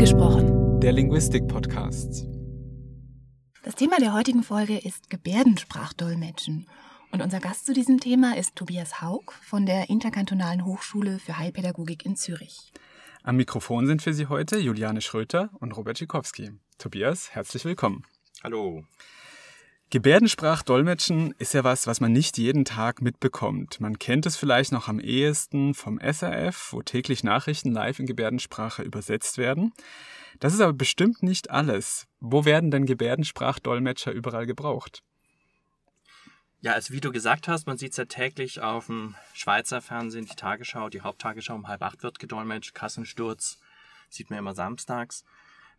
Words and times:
Angesprochen. 0.00 0.80
Der 0.80 0.92
Linguistik-Podcast. 0.92 2.26
Das 3.62 3.74
Thema 3.74 3.98
der 3.98 4.14
heutigen 4.14 4.42
Folge 4.42 4.78
ist 4.78 5.10
Gebärdensprachdolmetschen. 5.10 6.66
Und 7.12 7.20
unser 7.20 7.38
Gast 7.38 7.66
zu 7.66 7.74
diesem 7.74 8.00
Thema 8.00 8.34
ist 8.34 8.56
Tobias 8.56 9.02
Haug 9.02 9.34
von 9.42 9.66
der 9.66 9.90
Interkantonalen 9.90 10.64
Hochschule 10.64 11.18
für 11.18 11.36
Heilpädagogik 11.36 12.06
in 12.06 12.16
Zürich. 12.16 12.72
Am 13.24 13.36
Mikrofon 13.36 13.86
sind 13.86 14.00
für 14.00 14.14
Sie 14.14 14.28
heute 14.28 14.58
Juliane 14.58 15.02
Schröter 15.02 15.50
und 15.60 15.76
Robert 15.76 15.98
Schikowski. 15.98 16.52
Tobias, 16.78 17.34
herzlich 17.34 17.66
willkommen. 17.66 18.06
Hallo. 18.42 18.84
Gebärdensprachdolmetschen 19.92 21.34
ist 21.38 21.52
ja 21.52 21.64
was, 21.64 21.88
was 21.88 22.00
man 22.00 22.12
nicht 22.12 22.38
jeden 22.38 22.64
Tag 22.64 23.02
mitbekommt. 23.02 23.80
Man 23.80 23.98
kennt 23.98 24.24
es 24.24 24.36
vielleicht 24.36 24.70
noch 24.70 24.86
am 24.86 25.00
ehesten 25.00 25.74
vom 25.74 25.98
SRF, 25.98 26.72
wo 26.72 26.80
täglich 26.80 27.24
Nachrichten 27.24 27.72
live 27.72 27.98
in 27.98 28.06
Gebärdensprache 28.06 28.84
übersetzt 28.84 29.36
werden. 29.36 29.72
Das 30.38 30.54
ist 30.54 30.60
aber 30.60 30.74
bestimmt 30.74 31.24
nicht 31.24 31.50
alles. 31.50 32.06
Wo 32.20 32.44
werden 32.44 32.70
denn 32.70 32.86
Gebärdensprachdolmetscher 32.86 34.12
überall 34.12 34.46
gebraucht? 34.46 35.02
Ja, 36.60 36.74
also 36.74 36.94
wie 36.94 37.00
du 37.00 37.10
gesagt 37.10 37.48
hast, 37.48 37.66
man 37.66 37.76
sieht 37.76 37.90
es 37.90 37.96
ja 37.96 38.04
täglich 38.04 38.60
auf 38.60 38.86
dem 38.86 39.16
Schweizer 39.32 39.80
Fernsehen, 39.80 40.26
die 40.26 40.36
Tagesschau, 40.36 40.88
die 40.88 41.00
Haupttagesschau 41.00 41.56
um 41.56 41.66
halb 41.66 41.82
acht 41.82 42.04
wird 42.04 42.20
gedolmetscht, 42.20 42.74
Kassensturz, 42.74 43.58
sieht 44.08 44.30
man 44.30 44.38
immer 44.38 44.54
samstags. 44.54 45.24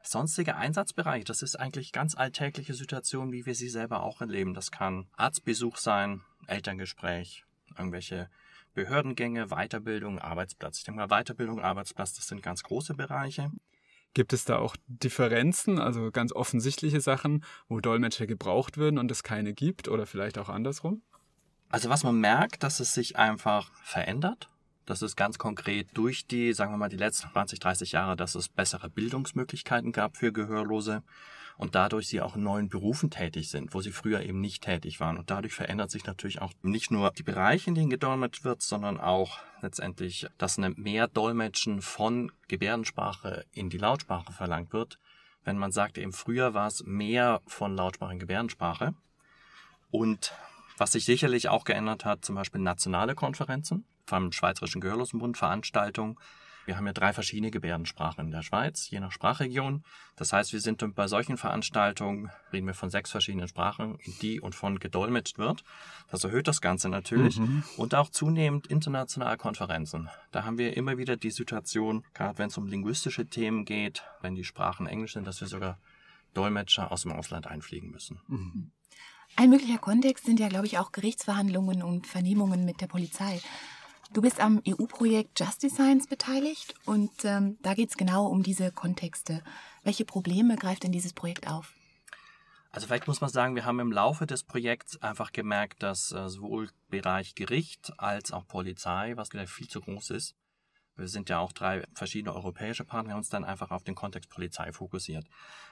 Sonstige 0.03 0.55
Einsatzbereiche, 0.55 1.25
das 1.25 1.41
ist 1.41 1.59
eigentlich 1.59 1.91
ganz 1.91 2.15
alltägliche 2.15 2.73
Situation, 2.73 3.31
wie 3.31 3.45
wir 3.45 3.55
sie 3.55 3.69
selber 3.69 4.03
auch 4.03 4.21
erleben. 4.21 4.53
Das 4.53 4.71
kann 4.71 5.07
Arztbesuch 5.15 5.77
sein, 5.77 6.21
Elterngespräch, 6.47 7.45
irgendwelche 7.77 8.29
Behördengänge, 8.73 9.47
Weiterbildung, 9.47 10.19
Arbeitsplatz. 10.19 10.79
Ich 10.79 10.83
denke 10.85 11.05
mal, 11.05 11.07
Weiterbildung, 11.07 11.59
Arbeitsplatz, 11.59 12.13
das 12.13 12.27
sind 12.27 12.41
ganz 12.41 12.63
große 12.63 12.93
Bereiche. 12.93 13.51
Gibt 14.13 14.33
es 14.33 14.43
da 14.43 14.57
auch 14.57 14.75
Differenzen, 14.87 15.79
also 15.79 16.11
ganz 16.11 16.33
offensichtliche 16.33 16.99
Sachen, 16.99 17.43
wo 17.69 17.79
Dolmetscher 17.79 18.27
gebraucht 18.27 18.77
würden 18.77 18.97
und 18.97 19.09
es 19.09 19.23
keine 19.23 19.53
gibt 19.53 19.87
oder 19.87 20.05
vielleicht 20.05 20.37
auch 20.37 20.49
andersrum? 20.49 21.01
Also 21.69 21.89
was 21.89 22.03
man 22.03 22.19
merkt, 22.19 22.63
dass 22.63 22.81
es 22.81 22.93
sich 22.93 23.15
einfach 23.15 23.71
verändert. 23.83 24.49
Das 24.85 25.01
ist 25.01 25.15
ganz 25.15 25.37
konkret 25.37 25.89
durch 25.93 26.25
die, 26.25 26.53
sagen 26.53 26.73
wir 26.73 26.77
mal, 26.77 26.89
die 26.89 26.97
letzten 26.97 27.29
20, 27.31 27.59
30 27.59 27.91
Jahre, 27.91 28.15
dass 28.15 28.35
es 28.35 28.49
bessere 28.49 28.89
Bildungsmöglichkeiten 28.89 29.91
gab 29.91 30.17
für 30.17 30.31
Gehörlose 30.31 31.03
und 31.57 31.75
dadurch 31.75 32.07
sie 32.07 32.21
auch 32.21 32.35
in 32.35 32.43
neuen 32.43 32.69
Berufen 32.69 33.11
tätig 33.11 33.49
sind, 33.49 33.73
wo 33.75 33.81
sie 33.81 33.91
früher 33.91 34.21
eben 34.21 34.41
nicht 34.41 34.63
tätig 34.63 34.99
waren. 34.99 35.17
Und 35.17 35.29
dadurch 35.29 35.53
verändert 35.53 35.91
sich 35.91 36.05
natürlich 36.05 36.41
auch 36.41 36.53
nicht 36.63 36.89
nur 36.89 37.11
die 37.11 37.23
Bereiche, 37.23 37.69
in 37.69 37.75
denen 37.75 37.89
gedolmetscht 37.91 38.43
wird, 38.43 38.63
sondern 38.63 38.99
auch 38.99 39.37
letztendlich, 39.61 40.27
dass 40.39 40.57
mehr 40.57 41.07
Dolmetschen 41.07 41.81
von 41.83 42.31
Gebärdensprache 42.47 43.45
in 43.51 43.69
die 43.69 43.77
Lautsprache 43.77 44.33
verlangt 44.33 44.73
wird. 44.73 44.97
Wenn 45.43 45.57
man 45.57 45.71
sagt, 45.71 45.99
eben 45.99 46.13
früher 46.13 46.55
war 46.55 46.67
es 46.67 46.83
mehr 46.83 47.41
von 47.45 47.75
Lautsprache 47.75 48.13
in 48.13 48.19
Gebärdensprache. 48.19 48.95
Und 49.91 50.33
was 50.77 50.93
sich 50.93 51.05
sicherlich 51.05 51.49
auch 51.49 51.63
geändert 51.63 52.05
hat, 52.05 52.25
zum 52.25 52.35
Beispiel 52.35 52.61
nationale 52.61 53.13
Konferenzen 53.13 53.85
vom 54.11 54.31
Schweizerischen 54.33 54.81
Gehörlosenbund 54.81 55.37
Veranstaltungen. 55.37 56.17
Wir 56.65 56.77
haben 56.77 56.85
ja 56.85 56.93
drei 56.93 57.11
verschiedene 57.11 57.49
Gebärdensprachen 57.49 58.25
in 58.25 58.31
der 58.31 58.43
Schweiz, 58.43 58.89
je 58.89 58.99
nach 58.99 59.11
Sprachregion. 59.11 59.83
Das 60.15 60.31
heißt, 60.31 60.53
wir 60.53 60.59
sind 60.59 60.83
bei 60.95 61.07
solchen 61.07 61.37
Veranstaltungen, 61.37 62.29
reden 62.53 62.67
wir 62.67 62.73
von 62.73 62.89
sechs 62.89 63.09
verschiedenen 63.09 63.47
Sprachen, 63.47 63.95
in 63.99 64.13
die 64.21 64.39
und 64.39 64.53
von 64.53 64.79
gedolmetscht 64.79 65.37
wird. 65.39 65.63
Das 66.09 66.23
erhöht 66.23 66.47
das 66.47 66.61
Ganze 66.61 66.89
natürlich. 66.89 67.39
Mhm. 67.39 67.63
Und 67.77 67.95
auch 67.95 68.09
zunehmend 68.09 68.67
internationale 68.67 69.37
Konferenzen. 69.37 70.09
Da 70.31 70.43
haben 70.43 70.57
wir 70.57 70.77
immer 70.77 70.97
wieder 70.97 71.17
die 71.17 71.31
Situation, 71.31 72.03
gerade 72.13 72.37
wenn 72.37 72.49
es 72.49 72.57
um 72.57 72.67
linguistische 72.67 73.25
Themen 73.27 73.65
geht, 73.65 74.03
wenn 74.21 74.35
die 74.35 74.43
Sprachen 74.43 74.87
Englisch 74.87 75.13
sind, 75.13 75.25
dass 75.25 75.41
wir 75.41 75.47
sogar 75.47 75.79
Dolmetscher 76.33 76.91
aus 76.91 77.03
dem 77.03 77.13
Ausland 77.13 77.47
einfliegen 77.47 77.89
müssen. 77.91 78.19
Mhm. 78.27 78.71
Ein 79.37 79.49
möglicher 79.49 79.77
Kontext 79.77 80.25
sind 80.25 80.39
ja, 80.39 80.49
glaube 80.49 80.67
ich, 80.67 80.77
auch 80.77 80.91
Gerichtsverhandlungen 80.91 81.81
und 81.81 82.05
Vernehmungen 82.05 82.65
mit 82.65 82.81
der 82.81 82.87
Polizei. 82.87 83.41
Du 84.13 84.21
bist 84.21 84.41
am 84.41 84.61
EU-Projekt 84.67 85.39
Justice 85.39 85.73
Science 85.73 86.05
beteiligt 86.05 86.75
und 86.85 87.11
ähm, 87.23 87.57
da 87.61 87.73
geht 87.73 87.91
es 87.91 87.97
genau 87.97 88.25
um 88.27 88.43
diese 88.43 88.69
Kontexte. 88.69 89.41
Welche 89.83 90.03
Probleme 90.03 90.57
greift 90.57 90.83
denn 90.83 90.91
dieses 90.91 91.13
Projekt 91.13 91.47
auf? 91.47 91.73
Also 92.71 92.87
vielleicht 92.87 93.07
muss 93.07 93.21
man 93.21 93.29
sagen, 93.29 93.55
wir 93.55 93.63
haben 93.63 93.79
im 93.79 93.91
Laufe 93.93 94.27
des 94.27 94.43
Projekts 94.43 95.01
einfach 95.01 95.31
gemerkt, 95.31 95.81
dass 95.81 96.11
äh, 96.11 96.27
sowohl 96.27 96.69
Bereich 96.89 97.35
Gericht 97.35 97.93
als 97.97 98.33
auch 98.33 98.45
Polizei, 98.45 99.13
was 99.15 99.29
viel 99.47 99.69
zu 99.69 99.79
groß 99.79 100.09
ist, 100.09 100.35
wir 100.97 101.07
sind 101.07 101.29
ja 101.29 101.39
auch 101.39 101.53
drei 101.53 101.83
verschiedene 101.93 102.35
europäische 102.35 102.83
Partner, 102.83 103.15
uns 103.15 103.29
dann 103.29 103.45
einfach 103.45 103.71
auf 103.71 103.85
den 103.85 103.95
Kontext 103.95 104.29
Polizei 104.29 104.73
fokussiert. 104.73 105.25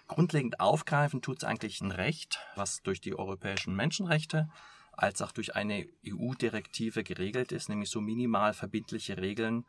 Grundlegend 0.08 0.62
aufgreifen 0.62 1.22
tut 1.22 1.40
es 1.40 1.44
eigentlich 1.44 1.82
ein 1.82 1.92
Recht, 1.92 2.40
was 2.56 2.82
durch 2.84 3.02
die 3.02 3.20
europäischen 3.20 3.76
Menschenrechte 3.76 4.50
als 5.02 5.22
auch 5.22 5.32
durch 5.32 5.56
eine 5.56 5.88
EU-Direktive 6.06 7.04
geregelt 7.04 7.52
ist, 7.52 7.70
nämlich 7.70 7.90
so 7.90 8.02
minimal 8.02 8.54
verbindliche 8.54 9.18
Regeln 9.18 9.66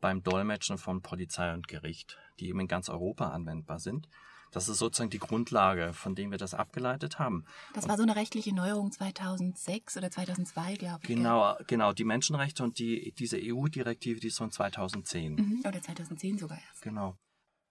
beim 0.00 0.22
Dolmetschen 0.22 0.78
von 0.78 1.02
Polizei 1.02 1.54
und 1.54 1.68
Gericht, 1.68 2.18
die 2.40 2.48
eben 2.48 2.60
in 2.60 2.68
ganz 2.68 2.88
Europa 2.88 3.28
anwendbar 3.28 3.78
sind. 3.78 4.08
Das 4.50 4.68
ist 4.68 4.78
sozusagen 4.78 5.08
die 5.08 5.18
Grundlage, 5.18 5.94
von 5.94 6.14
dem 6.14 6.30
wir 6.30 6.36
das 6.36 6.52
abgeleitet 6.52 7.18
haben. 7.18 7.46
Das 7.72 7.88
war 7.88 7.96
so 7.96 8.02
eine 8.02 8.16
rechtliche 8.16 8.54
Neuerung 8.54 8.92
2006 8.92 9.96
oder 9.96 10.10
2002, 10.10 10.74
glaube 10.74 10.98
ich. 11.02 11.08
Genau, 11.08 11.56
genau. 11.66 11.94
Die 11.94 12.04
Menschenrechte 12.04 12.62
und 12.62 12.78
die, 12.78 13.14
diese 13.18 13.38
EU-Direktive, 13.40 14.20
die 14.20 14.26
ist 14.26 14.36
von 14.36 14.50
2010. 14.50 15.36
Mhm, 15.36 15.62
oder 15.66 15.80
2010 15.80 16.38
sogar 16.38 16.58
erst. 16.58 16.82
Genau. 16.82 17.16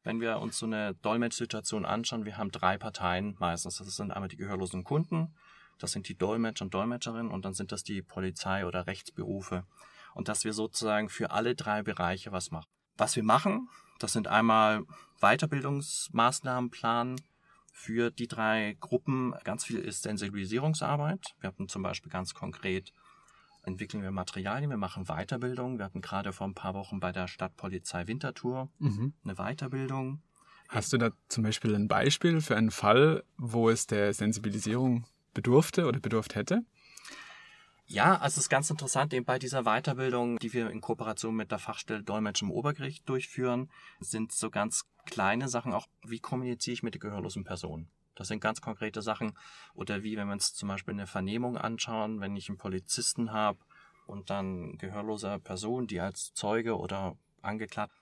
Wenn 0.03 0.19
wir 0.19 0.39
uns 0.39 0.57
so 0.57 0.65
eine 0.65 0.95
Dolmetschsituation 0.95 1.85
anschauen, 1.85 2.25
wir 2.25 2.37
haben 2.37 2.51
drei 2.51 2.79
Parteien 2.79 3.35
meistens. 3.37 3.77
Das 3.77 3.95
sind 3.95 4.11
einmal 4.11 4.29
die 4.29 4.37
gehörlosen 4.37 4.83
Kunden, 4.83 5.35
das 5.81 5.91
sind 5.91 6.07
die 6.07 6.17
Dolmetscher 6.17 6.65
und 6.65 6.73
Dolmetscherinnen 6.73 7.31
und 7.31 7.45
dann 7.45 7.53
sind 7.53 7.71
das 7.71 7.83
die 7.83 8.01
Polizei 8.01 8.65
oder 8.65 8.87
Rechtsberufe. 8.87 9.65
Und 10.13 10.27
dass 10.27 10.43
wir 10.43 10.53
sozusagen 10.53 11.09
für 11.09 11.31
alle 11.31 11.55
drei 11.55 11.83
Bereiche 11.83 12.31
was 12.31 12.51
machen. 12.51 12.67
Was 12.97 13.15
wir 13.15 13.23
machen, 13.23 13.69
das 13.99 14.13
sind 14.13 14.27
einmal 14.27 14.83
Weiterbildungsmaßnahmen 15.21 16.69
planen 16.69 17.21
für 17.71 18.11
die 18.11 18.27
drei 18.27 18.75
Gruppen. 18.79 19.33
Ganz 19.43 19.63
viel 19.63 19.79
ist 19.79 20.03
Sensibilisierungsarbeit. 20.03 21.35
Wir 21.39 21.47
hatten 21.47 21.67
zum 21.67 21.83
Beispiel 21.83 22.11
ganz 22.11 22.33
konkret 22.33 22.93
entwickeln 23.63 24.03
wir 24.03 24.11
Materialien, 24.11 24.69
wir 24.69 24.77
machen 24.77 25.05
Weiterbildung. 25.05 25.77
Wir 25.77 25.85
hatten 25.85 26.01
gerade 26.01 26.33
vor 26.33 26.47
ein 26.47 26.55
paar 26.55 26.73
Wochen 26.73 26.99
bei 26.99 27.11
der 27.11 27.27
Stadtpolizei 27.27 28.07
Winterthur 28.07 28.69
mhm. 28.79 29.13
eine 29.23 29.35
Weiterbildung. 29.35 30.21
Hast 30.67 30.93
du 30.93 30.97
da 30.97 31.11
zum 31.27 31.43
Beispiel 31.43 31.75
ein 31.75 31.87
Beispiel 31.87 32.39
für 32.41 32.55
einen 32.55 32.71
Fall, 32.71 33.23
wo 33.37 33.69
es 33.69 33.87
der 33.87 34.13
Sensibilisierung 34.13 35.05
bedurfte 35.33 35.87
oder 35.87 35.99
bedurft 35.99 36.35
hätte? 36.35 36.63
Ja, 37.87 38.15
also 38.15 38.35
es 38.35 38.45
ist 38.45 38.49
ganz 38.49 38.69
interessant, 38.69 39.13
eben 39.13 39.25
bei 39.25 39.37
dieser 39.37 39.63
Weiterbildung, 39.63 40.39
die 40.39 40.53
wir 40.53 40.69
in 40.69 40.79
Kooperation 40.79 41.35
mit 41.35 41.51
der 41.51 41.59
Fachstelle 41.59 42.03
Dolmetsch 42.03 42.41
im 42.41 42.49
Obergericht 42.49 43.07
durchführen, 43.09 43.69
sind 43.99 44.31
so 44.31 44.49
ganz 44.49 44.85
kleine 45.05 45.49
Sachen 45.49 45.73
auch, 45.73 45.87
wie 46.05 46.19
kommuniziere 46.19 46.73
ich 46.73 46.83
mit 46.83 46.93
der 46.93 47.01
gehörlosen 47.01 47.43
Person? 47.43 47.89
Das 48.15 48.27
sind 48.27 48.39
ganz 48.39 48.61
konkrete 48.61 49.01
Sachen. 49.01 49.33
Oder 49.73 50.03
wie, 50.03 50.15
wenn 50.15 50.27
wir 50.27 50.33
uns 50.33 50.53
zum 50.53 50.69
Beispiel 50.69 50.93
eine 50.93 51.07
Vernehmung 51.07 51.57
anschauen, 51.57 52.21
wenn 52.21 52.35
ich 52.35 52.49
einen 52.49 52.57
Polizisten 52.57 53.31
habe 53.31 53.59
und 54.05 54.29
dann 54.29 54.77
gehörloser 54.77 55.39
Person, 55.39 55.87
die 55.87 55.99
als 55.99 56.33
Zeuge 56.33 56.77
oder 56.77 57.17
angeklagt, 57.41 57.93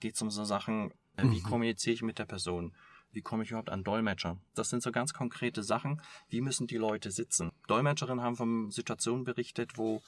geht 0.00 0.14
es 0.14 0.22
um 0.22 0.30
so 0.30 0.44
Sachen, 0.44 0.92
äh, 1.16 1.24
wie 1.24 1.40
mhm. 1.40 1.42
kommuniziere 1.42 1.94
ich 1.94 2.02
mit 2.02 2.18
der 2.18 2.26
Person? 2.26 2.74
Wie 3.12 3.22
komme 3.22 3.44
ich 3.44 3.50
überhaupt 3.50 3.70
an 3.70 3.84
Dolmetscher? 3.84 4.38
Das 4.54 4.68
sind 4.68 4.82
so 4.82 4.92
ganz 4.92 5.14
konkrete 5.14 5.62
Sachen. 5.62 6.02
Wie 6.28 6.40
müssen 6.40 6.66
die 6.66 6.76
Leute 6.76 7.10
sitzen? 7.10 7.52
Dolmetscherinnen 7.66 8.22
haben 8.22 8.36
von 8.36 8.70
Situationen 8.70 9.24
berichtet, 9.24 9.78
wo 9.78 10.02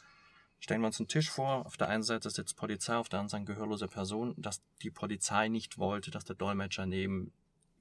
stellen 0.61 0.81
wir 0.81 0.89
uns 0.89 1.01
einen 1.01 1.09
Tisch 1.09 1.31
vor, 1.31 1.67
auf 1.67 1.77
der 1.77 1.89
einen 1.89 2.03
Seite 2.03 2.31
sitzt 2.31 2.57
Polizei, 2.57 2.97
auf 2.97 3.09
der 3.09 3.21
anderen 3.21 3.45
Seite 3.45 3.53
gehörlose 3.53 3.89
Person, 3.89 4.35
dass 4.37 4.61
die 4.83 4.91
Polizei 4.91 5.49
nicht 5.49 5.79
wollte, 5.79 6.11
dass 6.11 6.25
der 6.25 6.37
Dolmetscher 6.37 6.87
neben 6.87 7.33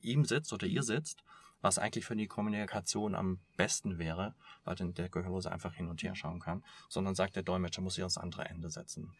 ihm 0.01 0.25
sitzt 0.25 0.53
oder 0.53 0.67
ihr 0.67 0.83
sitzt, 0.83 1.23
was 1.61 1.79
eigentlich 1.79 2.05
für 2.05 2.15
die 2.15 2.27
Kommunikation 2.27 3.15
am 3.15 3.39
besten 3.55 3.97
wäre, 3.97 4.35
weil 4.63 4.75
dann 4.75 4.93
der 4.93 5.09
Gehörlose 5.09 5.51
einfach 5.51 5.73
hin 5.73 5.87
und 5.87 6.03
her 6.03 6.15
schauen 6.15 6.39
kann, 6.39 6.63
sondern 6.87 7.15
sagt, 7.15 7.35
der 7.35 7.43
Dolmetscher 7.43 7.81
muss 7.81 7.95
sich 7.95 8.03
ans 8.03 8.17
andere 8.17 8.45
Ende 8.45 8.69
setzen. 8.69 9.11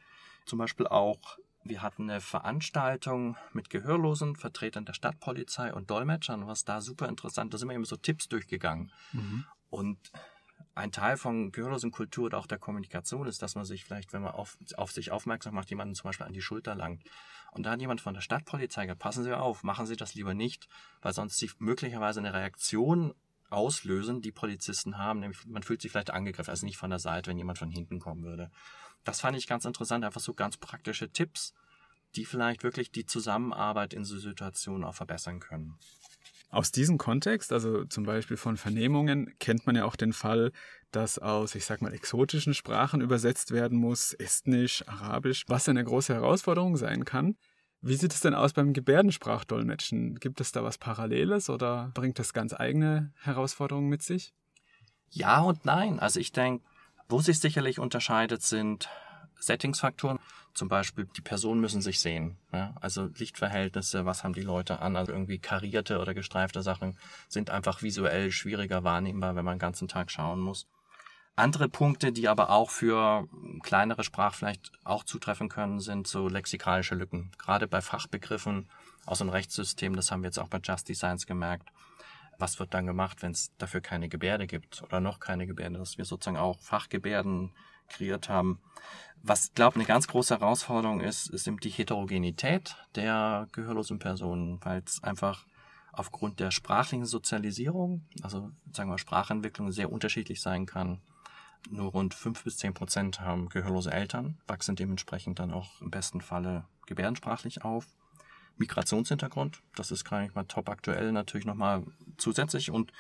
Zum 0.45 0.59
Beispiel 0.59 0.87
auch 0.87 1.39
wir 1.69 1.81
hatten 1.81 2.09
eine 2.09 2.21
Veranstaltung 2.21 3.37
mit 3.53 3.69
Gehörlosen, 3.69 4.35
Vertretern 4.35 4.85
der 4.85 4.93
Stadtpolizei 4.93 5.73
und 5.73 5.89
Dolmetschern, 5.89 6.47
was 6.47 6.63
da 6.63 6.81
super 6.81 7.07
interessant. 7.07 7.53
Da 7.53 7.57
sind 7.57 7.67
wir 7.67 7.75
eben 7.75 7.85
so 7.85 7.97
Tipps 7.97 8.27
durchgegangen. 8.27 8.91
Mhm. 9.11 9.45
Und 9.69 10.11
ein 10.75 10.91
Teil 10.91 11.17
von 11.17 11.51
Gehörlosenkultur 11.51 12.25
und 12.25 12.35
auch 12.35 12.47
der 12.47 12.59
Kommunikation 12.59 13.27
ist, 13.27 13.41
dass 13.41 13.55
man 13.55 13.65
sich 13.65 13.83
vielleicht, 13.83 14.13
wenn 14.13 14.21
man 14.21 14.33
auf, 14.33 14.57
auf 14.75 14.91
sich 14.91 15.11
aufmerksam 15.11 15.55
macht, 15.55 15.69
jemanden 15.69 15.95
zum 15.95 16.09
Beispiel 16.09 16.25
an 16.25 16.33
die 16.33 16.41
Schulter 16.41 16.75
langt. 16.75 17.03
Und 17.51 17.65
da 17.65 17.71
hat 17.71 17.81
jemand 17.81 18.01
von 18.01 18.13
der 18.13 18.21
Stadtpolizei 18.21 18.85
gesagt, 18.85 18.99
passen 18.99 19.23
Sie 19.23 19.35
auf, 19.35 19.63
machen 19.63 19.85
Sie 19.85 19.95
das 19.95 20.13
lieber 20.13 20.33
nicht, 20.33 20.67
weil 21.01 21.13
sonst 21.13 21.37
Sie 21.37 21.49
möglicherweise 21.57 22.19
eine 22.19 22.33
Reaktion 22.33 23.13
auslösen, 23.49 24.21
die 24.21 24.31
Polizisten 24.31 24.97
haben. 24.97 25.19
Nämlich 25.19 25.45
man 25.45 25.63
fühlt 25.63 25.81
sich 25.81 25.91
vielleicht 25.91 26.11
angegriffen, 26.11 26.51
also 26.51 26.65
nicht 26.65 26.77
von 26.77 26.89
der 26.89 26.99
Seite, 26.99 27.29
wenn 27.29 27.37
jemand 27.37 27.57
von 27.57 27.71
hinten 27.71 27.99
kommen 27.99 28.23
würde. 28.23 28.51
Das 29.07 29.21
fand 29.21 29.37
ich 29.37 29.47
ganz 29.47 29.63
interessant, 29.63 30.03
einfach 30.03 30.19
so 30.19 30.33
ganz 30.33 30.57
praktische 30.57 31.09
Tipps, 31.09 31.53
die 32.17 32.25
vielleicht 32.25 32.63
wirklich 32.63 32.91
die 32.91 33.05
Zusammenarbeit 33.05 33.93
in 33.93 34.03
so 34.03 34.19
Situationen 34.19 34.83
auch 34.83 34.95
verbessern 34.95 35.39
können. 35.39 35.77
Aus 36.49 36.73
diesem 36.73 36.97
Kontext, 36.97 37.53
also 37.53 37.85
zum 37.85 38.03
Beispiel 38.03 38.35
von 38.35 38.57
Vernehmungen, 38.57 39.33
kennt 39.39 39.65
man 39.65 39.77
ja 39.77 39.85
auch 39.85 39.95
den 39.95 40.11
Fall, 40.11 40.51
dass 40.91 41.19
aus, 41.19 41.55
ich 41.55 41.63
sag 41.63 41.81
mal, 41.81 41.93
exotischen 41.93 42.53
Sprachen 42.53 42.99
übersetzt 42.99 43.51
werden 43.51 43.77
muss, 43.77 44.11
Estnisch, 44.11 44.85
Arabisch, 44.89 45.45
was 45.47 45.69
eine 45.69 45.85
große 45.85 46.13
Herausforderung 46.13 46.75
sein 46.75 47.05
kann. 47.05 47.37
Wie 47.79 47.95
sieht 47.95 48.13
es 48.13 48.19
denn 48.19 48.33
aus 48.33 48.51
beim 48.51 48.73
Gebärdensprachdolmetschen? 48.73 50.15
Gibt 50.15 50.41
es 50.41 50.51
da 50.51 50.65
was 50.65 50.77
Paralleles 50.77 51.49
oder 51.49 51.91
bringt 51.93 52.19
das 52.19 52.33
ganz 52.33 52.53
eigene 52.53 53.13
Herausforderungen 53.21 53.87
mit 53.87 54.03
sich? 54.03 54.33
Ja 55.11 55.39
und 55.39 55.63
nein. 55.63 55.97
Also 56.01 56.19
ich 56.19 56.33
denke, 56.33 56.65
wo 57.09 57.21
sich 57.21 57.39
sicherlich 57.39 57.79
unterscheidet, 57.79 58.41
sind 58.41 58.89
Settingsfaktoren. 59.39 60.19
Zum 60.53 60.69
Beispiel, 60.69 61.07
die 61.15 61.21
Personen 61.21 61.61
müssen 61.61 61.81
sich 61.81 61.99
sehen. 61.99 62.37
Ja? 62.51 62.73
Also 62.81 63.09
Lichtverhältnisse, 63.17 64.05
was 64.05 64.23
haben 64.23 64.33
die 64.33 64.41
Leute 64.41 64.79
an? 64.79 64.95
Also 64.95 65.11
irgendwie 65.11 65.37
karierte 65.37 65.99
oder 65.99 66.13
gestreifte 66.13 66.63
Sachen 66.63 66.97
sind 67.27 67.51
einfach 67.51 67.83
visuell 67.83 68.31
schwieriger 68.31 68.83
wahrnehmbar, 68.83 69.35
wenn 69.35 69.45
man 69.45 69.55
den 69.55 69.59
ganzen 69.59 69.87
Tag 69.87 70.09
schauen 70.09 70.39
muss. 70.39 70.67
Andere 71.35 71.69
Punkte, 71.69 72.11
die 72.11 72.27
aber 72.27 72.49
auch 72.49 72.71
für 72.71 73.27
kleinere 73.61 74.03
Sprach 74.03 74.33
vielleicht 74.33 74.71
auch 74.83 75.03
zutreffen 75.03 75.49
können, 75.49 75.79
sind 75.79 76.07
so 76.07 76.27
lexikalische 76.27 76.95
Lücken. 76.95 77.29
Gerade 77.37 77.67
bei 77.67 77.81
Fachbegriffen 77.81 78.67
aus 79.05 79.19
dem 79.19 79.29
Rechtssystem, 79.29 79.95
das 79.95 80.11
haben 80.11 80.23
wir 80.23 80.29
jetzt 80.29 80.39
auch 80.39 80.47
bei 80.47 80.57
Justice 80.57 80.97
Science 80.97 81.27
gemerkt. 81.27 81.69
Was 82.37 82.59
wird 82.59 82.73
dann 82.73 82.85
gemacht, 82.85 83.21
wenn 83.21 83.31
es 83.31 83.55
dafür 83.57 83.81
keine 83.81 84.09
Gebärde 84.09 84.47
gibt 84.47 84.83
oder 84.83 84.99
noch 84.99 85.19
keine 85.19 85.47
Gebärde, 85.47 85.79
dass 85.79 85.97
wir 85.97 86.05
sozusagen 86.05 86.37
auch 86.37 86.59
Fachgebärden 86.61 87.53
kreiert 87.87 88.29
haben. 88.29 88.59
Was, 89.23 89.53
glaube 89.53 89.73
ich, 89.73 89.77
eine 89.77 89.87
ganz 89.87 90.07
große 90.07 90.39
Herausforderung 90.39 91.01
ist, 91.01 91.29
ist 91.29 91.47
eben 91.47 91.59
die 91.59 91.69
Heterogenität 91.69 92.75
der 92.95 93.47
gehörlosen 93.51 93.99
Personen, 93.99 94.59
weil 94.63 94.83
es 94.85 95.03
einfach 95.03 95.45
aufgrund 95.91 96.39
der 96.39 96.51
sprachlichen 96.51 97.05
Sozialisierung, 97.05 98.05
also 98.21 98.51
sagen 98.71 98.89
wir 98.89 98.99
Sprachentwicklung, 98.99 99.71
sehr 99.71 99.91
unterschiedlich 99.91 100.41
sein 100.41 100.65
kann. 100.65 101.01
Nur 101.71 101.91
rund 101.91 102.13
fünf 102.13 102.43
bis 102.43 102.57
zehn 102.57 102.73
Prozent 102.73 103.19
haben 103.19 103.49
gehörlose 103.49 103.91
Eltern, 103.91 104.37
wachsen 104.45 104.75
dementsprechend 104.75 105.39
dann 105.39 105.51
auch 105.51 105.81
im 105.81 105.89
besten 105.89 106.21
Falle 106.21 106.65
gebärdensprachlich 106.85 107.63
auf. 107.63 107.87
Migrationshintergrund, 108.57 109.61
das 109.75 109.91
ist 109.91 110.05
gar 110.05 110.21
nicht 110.21 110.35
mal 110.35 110.45
top 110.45 110.69
aktuell, 110.69 111.11
natürlich 111.11 111.45
nochmal 111.45 111.83
zusätzlich. 112.17 112.71
Und 112.71 112.91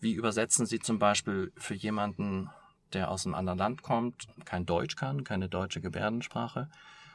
wie 0.00 0.12
übersetzen 0.12 0.66
Sie 0.66 0.78
zum 0.78 0.98
Beispiel 0.98 1.52
für 1.56 1.74
jemanden, 1.74 2.50
der 2.92 3.10
aus 3.10 3.26
einem 3.26 3.34
anderen 3.34 3.58
Land 3.58 3.82
kommt, 3.82 4.28
kein 4.44 4.66
Deutsch 4.66 4.96
kann, 4.96 5.24
keine 5.24 5.48
deutsche 5.48 5.80
Gebärdensprache, 5.80 6.70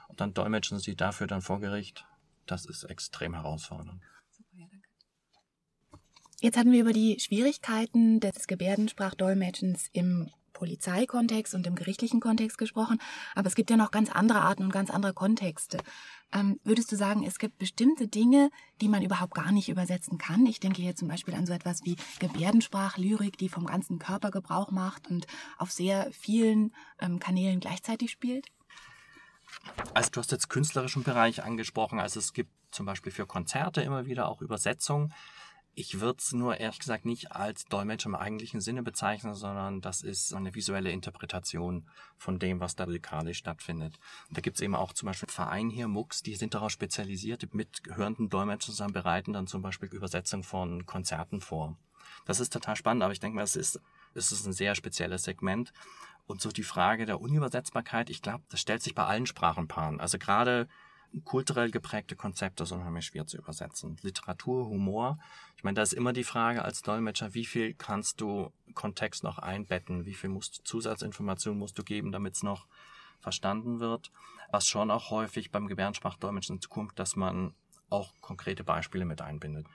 und 0.08 0.20
dann 0.20 0.34
dolmetschen 0.34 0.80
Sie 0.80 0.96
dafür 0.96 1.28
dann 1.28 1.42
vor 1.42 1.60
Gericht? 1.60 2.06
Das 2.46 2.66
ist 2.66 2.84
extrem 2.84 3.34
herausfordernd. 3.34 4.02
Jetzt 6.42 6.58
hatten 6.58 6.72
wir 6.72 6.82
über 6.82 6.92
die 6.92 7.20
Schwierigkeiten 7.20 8.20
des 8.20 8.48
Gebärdensprachdolmetschens 8.48 9.90
im 9.94 10.32
Polizeikontext 10.54 11.54
und 11.54 11.68
im 11.68 11.76
gerichtlichen 11.76 12.20
Kontext 12.20 12.58
gesprochen, 12.58 13.00
aber 13.36 13.48
es 13.48 13.56
gibt 13.56 13.70
ja 13.70 13.78
noch 13.78 13.92
ganz 13.92 14.10
andere 14.10 14.42
Arten 14.42 14.64
und 14.64 14.74
ganz 14.74 14.90
andere 14.90 15.14
Kontexte. 15.14 15.78
Ähm, 16.34 16.60
würdest 16.64 16.92
du 16.92 16.96
sagen, 16.96 17.24
es 17.26 17.40
gibt 17.40 17.58
bestimmte 17.58 18.08
Dinge, 18.08 18.50
die 18.80 18.88
man 18.88 19.04
überhaupt 19.04 19.34
gar 19.34 19.52
nicht 19.52 19.70
übersetzen 19.70 20.18
kann? 20.18 20.46
Ich 20.46 20.60
denke 20.60 20.82
hier 20.82 20.96
zum 20.96 21.08
Beispiel 21.08 21.36
an 21.36 21.46
so 21.46 21.54
etwas 21.54 21.84
wie 21.84 21.98
Gebärdensprachlyrik, 22.20 23.38
die 23.38 23.50
vom 23.50 23.66
ganzen 23.66 24.00
Körper 24.00 24.32
Gebrauch 24.32 24.72
macht 24.72 25.10
und 25.10 25.28
auf 25.58 25.72
sehr 25.72 26.10
vielen 26.12 26.74
ähm, 27.00 27.20
Kanälen 27.20 27.60
gleichzeitig 27.60 28.12
spielt. 28.12 28.48
Also 29.94 30.10
du 30.12 30.20
hast 30.20 30.32
jetzt 30.32 30.50
künstlerischen 30.50 31.04
Bereich 31.04 31.44
angesprochen. 31.44 32.00
Also 32.00 32.20
es 32.20 32.34
gibt 32.34 32.52
zum 32.72 32.86
Beispiel 32.86 33.12
für 33.12 33.26
Konzerte 33.26 33.82
immer 33.82 34.06
wieder 34.06 34.30
auch 34.30 34.42
Übersetzungen. 34.42 35.14
Ich 35.74 36.02
würde 36.02 36.18
es 36.20 36.34
nur 36.34 36.60
ehrlich 36.60 36.80
gesagt 36.80 37.06
nicht 37.06 37.32
als 37.32 37.64
Dolmetscher 37.66 38.08
im 38.08 38.16
eigentlichen 38.16 38.60
Sinne 38.60 38.84
bezeichnen, 38.84 39.36
sondern 39.36 39.80
das 39.80 40.02
ist 40.02 40.34
eine 40.34 40.54
visuelle 40.54 40.92
Interpretation 40.92 41.88
von 42.18 42.40
dem, 42.40 42.60
was 42.60 42.76
da 42.76 42.86
musikalisch 42.86 43.38
stattfindet. 43.38 43.98
Und 44.28 44.38
da 44.38 44.42
gibt 44.42 44.58
es 44.58 44.62
eben 44.62 44.76
auch 44.76 44.92
zum 44.92 45.08
Beispiel 45.08 45.30
Verein 45.30 45.70
hier, 45.70 45.88
MUX, 45.88 46.24
die 46.24 46.36
sind 46.36 46.54
darauf 46.56 46.72
spezialisiert, 46.72 47.54
mit 47.54 47.82
hörenden 47.88 48.30
Dolmetschern 48.30 48.74
zusammen 48.74 48.94
bereiten 48.94 49.32
dann 49.32 49.48
zum 49.48 49.62
Beispiel 49.62 49.88
Übersetzung 49.90 50.44
von 50.44 50.86
Konzerten 50.86 51.40
vor. 51.40 51.78
Das 52.26 52.42
ist 52.42 52.52
total 52.52 52.76
spannend, 52.76 53.04
aber 53.04 53.14
ich 53.14 53.22
denke 53.22 53.38
mal, 53.38 53.44
es 53.44 53.56
ist, 53.56 53.80
es 54.14 54.32
ist 54.34 54.46
ein 54.46 54.54
sehr 54.54 54.76
spezielles 54.76 55.24
Segment. 55.24 55.72
Und 56.28 56.42
so 56.42 56.50
die 56.50 56.64
Frage 56.64 57.06
der 57.06 57.22
Unübersetzbarkeit, 57.22 58.10
ich 58.10 58.22
glaube, 58.22 58.44
das 58.50 58.60
stellt 58.60 58.84
sich 58.84 58.94
bei 58.94 59.06
allen 59.06 59.26
Sprachenpaaren. 59.26 60.00
Also 60.00 60.18
gerade 60.18 60.68
kulturell 61.26 61.72
geprägte 61.72 62.16
Konzepte 62.16 62.66
sind 62.66 62.80
unheimlich 62.80 63.06
schwer 63.06 63.26
zu 63.28 63.38
übersetzen. 63.38 63.98
Literatur, 64.02 64.68
Humor. 64.68 65.20
Ich 65.58 65.64
meine, 65.64 65.76
da 65.76 65.82
ist 65.82 65.94
immer 65.94 66.14
die 66.14 66.24
Frage 66.24 66.64
als 66.64 66.82
Dolmetscher, 66.82 67.34
wie 67.34 67.46
viel 67.46 67.74
kannst 67.74 68.22
du 68.22 68.52
Kontext 68.74 69.24
noch 69.24 69.38
einbetten? 69.38 70.06
Wie 70.06 70.14
viel 70.14 70.30
musst, 70.30 70.62
Zusatzinformationen 70.64 71.60
musst 71.60 71.78
du 71.78 71.84
geben, 71.84 72.12
damit 72.12 72.36
es 72.36 72.44
noch 72.44 72.68
verstanden 73.20 73.80
wird? 73.80 74.12
Was 74.52 74.68
schon 74.68 74.92
auch 74.92 75.12
häufig 75.12 75.52
beim 75.52 75.68
Gebärdensprachdolmetschen 75.68 76.56
in 76.56 76.62
Zukunft, 76.62 76.98
dass 77.00 77.16
man 77.16 77.54
auch 77.90 78.14
konkrete 78.22 78.64
Beispiele 78.64 79.06
mit 79.06 79.22
einbindet. 79.22 79.68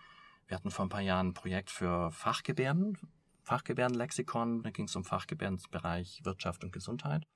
Wir 0.46 0.56
hatten 0.56 0.70
vor 0.70 0.86
ein 0.86 0.90
paar 0.90 1.00
Jahren 1.00 1.28
ein 1.28 1.34
Projekt 1.34 1.70
für 1.70 2.10
Fachgebärden, 2.12 2.98
Fachgebärdenlexikon. 3.42 4.62
Da 4.62 4.70
ging 4.70 4.86
es 4.86 4.96
um 4.96 5.04
Fachgebärdenbereich 5.04 6.20
Wirtschaft 6.24 6.64
und 6.64 6.72
Gesundheit. 6.72 7.26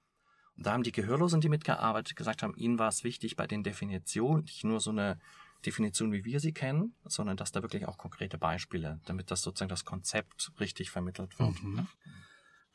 Da 0.60 0.72
haben 0.72 0.82
die 0.82 0.92
Gehörlosen, 0.92 1.40
die 1.40 1.48
mitgearbeitet, 1.48 2.16
gesagt 2.16 2.42
haben, 2.42 2.54
ihnen 2.54 2.78
war 2.78 2.88
es 2.88 3.02
wichtig 3.02 3.34
bei 3.34 3.46
den 3.46 3.62
Definitionen, 3.62 4.44
nicht 4.44 4.62
nur 4.62 4.78
so 4.78 4.90
eine 4.90 5.18
Definition, 5.64 6.12
wie 6.12 6.24
wir 6.24 6.38
sie 6.38 6.52
kennen, 6.52 6.94
sondern 7.04 7.36
dass 7.36 7.50
da 7.52 7.62
wirklich 7.62 7.86
auch 7.86 7.98
konkrete 7.98 8.38
Beispiele, 8.38 9.00
damit 9.06 9.30
das 9.30 9.42
sozusagen 9.42 9.70
das 9.70 9.84
Konzept 9.84 10.52
richtig 10.60 10.90
vermittelt 10.90 11.38
wird. 11.38 11.62
Mhm. 11.62 11.86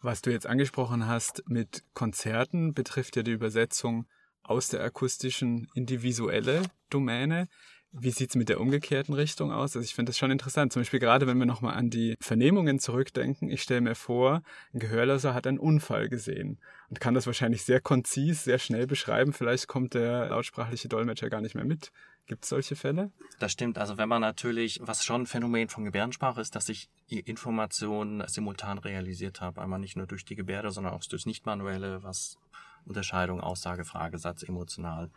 Was 0.01 0.21
du 0.21 0.31
jetzt 0.31 0.47
angesprochen 0.47 1.07
hast 1.07 1.43
mit 1.47 1.83
Konzerten, 1.93 2.73
betrifft 2.73 3.15
ja 3.15 3.23
die 3.23 3.31
Übersetzung 3.31 4.07
aus 4.43 4.69
der 4.69 4.83
akustischen 4.83 5.67
in 5.73 5.85
die 5.85 6.03
visuelle 6.03 6.63
Domäne. 6.89 7.47
Wie 7.97 8.11
sieht 8.11 8.31
es 8.31 8.35
mit 8.35 8.49
der 8.49 8.59
umgekehrten 8.59 9.13
Richtung 9.13 9.53
aus? 9.53 9.75
Also 9.75 9.85
ich 9.85 9.95
finde 9.95 10.09
das 10.09 10.17
schon 10.17 10.29
interessant. 10.29 10.73
Zum 10.73 10.81
Beispiel 10.81 10.99
gerade, 10.99 11.27
wenn 11.27 11.37
wir 11.37 11.45
nochmal 11.45 11.75
an 11.75 11.89
die 11.89 12.17
Vernehmungen 12.19 12.77
zurückdenken. 12.77 13.49
Ich 13.49 13.61
stelle 13.61 13.79
mir 13.79 13.95
vor, 13.95 14.41
ein 14.73 14.79
Gehörloser 14.79 15.33
hat 15.33 15.47
einen 15.47 15.59
Unfall 15.59 16.09
gesehen 16.09 16.59
und 16.89 16.99
kann 16.99 17.13
das 17.13 17.25
wahrscheinlich 17.25 17.63
sehr 17.63 17.79
konzis, 17.79 18.43
sehr 18.43 18.59
schnell 18.59 18.85
beschreiben. 18.85 19.31
Vielleicht 19.31 19.69
kommt 19.69 19.93
der 19.93 20.27
lautsprachliche 20.27 20.89
Dolmetscher 20.89 21.29
gar 21.29 21.39
nicht 21.39 21.55
mehr 21.55 21.63
mit. 21.63 21.93
Gibt 22.27 22.43
es 22.43 22.49
solche 22.49 22.75
Fälle? 22.75 23.11
Das 23.39 23.53
stimmt. 23.53 23.77
Also 23.77 23.97
wenn 23.97 24.09
man 24.09 24.19
natürlich, 24.19 24.81
was 24.83 25.05
schon 25.05 25.21
ein 25.21 25.25
Phänomen 25.25 25.69
von 25.69 25.85
Gebärdensprache 25.85 26.41
ist, 26.41 26.55
dass 26.55 26.67
ich 26.67 26.89
Informationen 27.07 28.27
simultan 28.27 28.77
realisiert 28.77 29.39
habe. 29.39 29.61
Einmal 29.61 29.79
nicht 29.79 29.95
nur 29.95 30.07
durch 30.07 30.25
die 30.25 30.35
Gebärde, 30.35 30.71
sondern 30.71 30.93
auch 30.93 31.03
durch 31.05 31.25
nicht-manuelle, 31.25 32.03
was 32.03 32.37
Unterscheidung, 32.83 33.39
Aussage, 33.39 33.85
Fragesatz, 33.85 34.43
emotional 34.43 35.11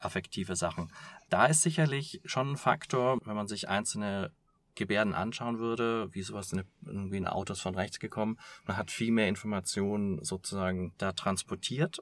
affektive 0.00 0.56
Sachen. 0.56 0.90
Da 1.28 1.46
ist 1.46 1.62
sicherlich 1.62 2.20
schon 2.24 2.52
ein 2.52 2.56
Faktor, 2.56 3.18
wenn 3.24 3.36
man 3.36 3.46
sich 3.46 3.68
einzelne 3.68 4.32
Gebärden 4.74 5.14
anschauen 5.14 5.58
würde, 5.58 6.08
wie 6.12 6.22
sowas 6.22 6.52
in, 6.52 6.64
irgendwie 6.84 7.18
ein 7.18 7.26
Auto 7.26 7.52
ist 7.52 7.60
von 7.60 7.74
rechts 7.74 7.98
gekommen. 7.98 8.38
Man 8.66 8.76
hat 8.76 8.90
viel 8.90 9.12
mehr 9.12 9.28
Informationen 9.28 10.24
sozusagen 10.24 10.94
da 10.98 11.12
transportiert. 11.12 12.00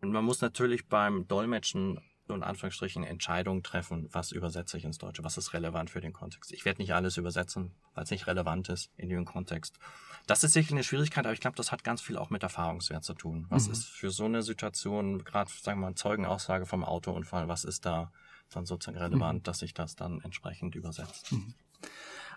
Und 0.00 0.12
man 0.12 0.24
muss 0.24 0.40
natürlich 0.40 0.88
beim 0.88 1.26
Dolmetschen 1.28 2.00
in 2.34 2.42
Anführungsstrichen 2.42 3.04
Entscheidungen 3.04 3.62
treffen, 3.62 4.08
was 4.12 4.32
übersetze 4.32 4.78
ich 4.78 4.84
ins 4.84 4.98
Deutsche, 4.98 5.24
was 5.24 5.36
ist 5.36 5.52
relevant 5.52 5.90
für 5.90 6.00
den 6.00 6.12
Kontext. 6.12 6.52
Ich 6.52 6.64
werde 6.64 6.80
nicht 6.80 6.94
alles 6.94 7.16
übersetzen, 7.16 7.72
weil 7.94 8.04
es 8.04 8.10
nicht 8.10 8.26
relevant 8.26 8.68
ist 8.68 8.90
in 8.96 9.08
dem 9.08 9.24
Kontext. 9.24 9.78
Das 10.26 10.44
ist 10.44 10.52
sicherlich 10.52 10.72
eine 10.72 10.84
Schwierigkeit, 10.84 11.26
aber 11.26 11.32
ich 11.32 11.40
glaube, 11.40 11.56
das 11.56 11.72
hat 11.72 11.84
ganz 11.84 12.00
viel 12.00 12.16
auch 12.16 12.30
mit 12.30 12.42
Erfahrungswert 12.42 13.04
zu 13.04 13.14
tun. 13.14 13.46
Was 13.48 13.66
mhm. 13.66 13.72
ist 13.72 13.86
für 13.86 14.10
so 14.10 14.24
eine 14.24 14.42
Situation, 14.42 15.24
gerade 15.24 15.50
sagen 15.50 15.80
wir 15.80 15.88
mal 15.88 15.94
Zeugenaussage 15.94 16.66
vom 16.66 16.84
Autounfall, 16.84 17.48
was 17.48 17.64
ist 17.64 17.84
da 17.84 18.12
dann 18.50 18.66
sozusagen 18.66 18.98
relevant, 18.98 19.40
mhm. 19.40 19.42
dass 19.44 19.58
sich 19.60 19.74
das 19.74 19.96
dann 19.96 20.20
entsprechend 20.20 20.74
übersetzt? 20.74 21.32
Mhm. 21.32 21.54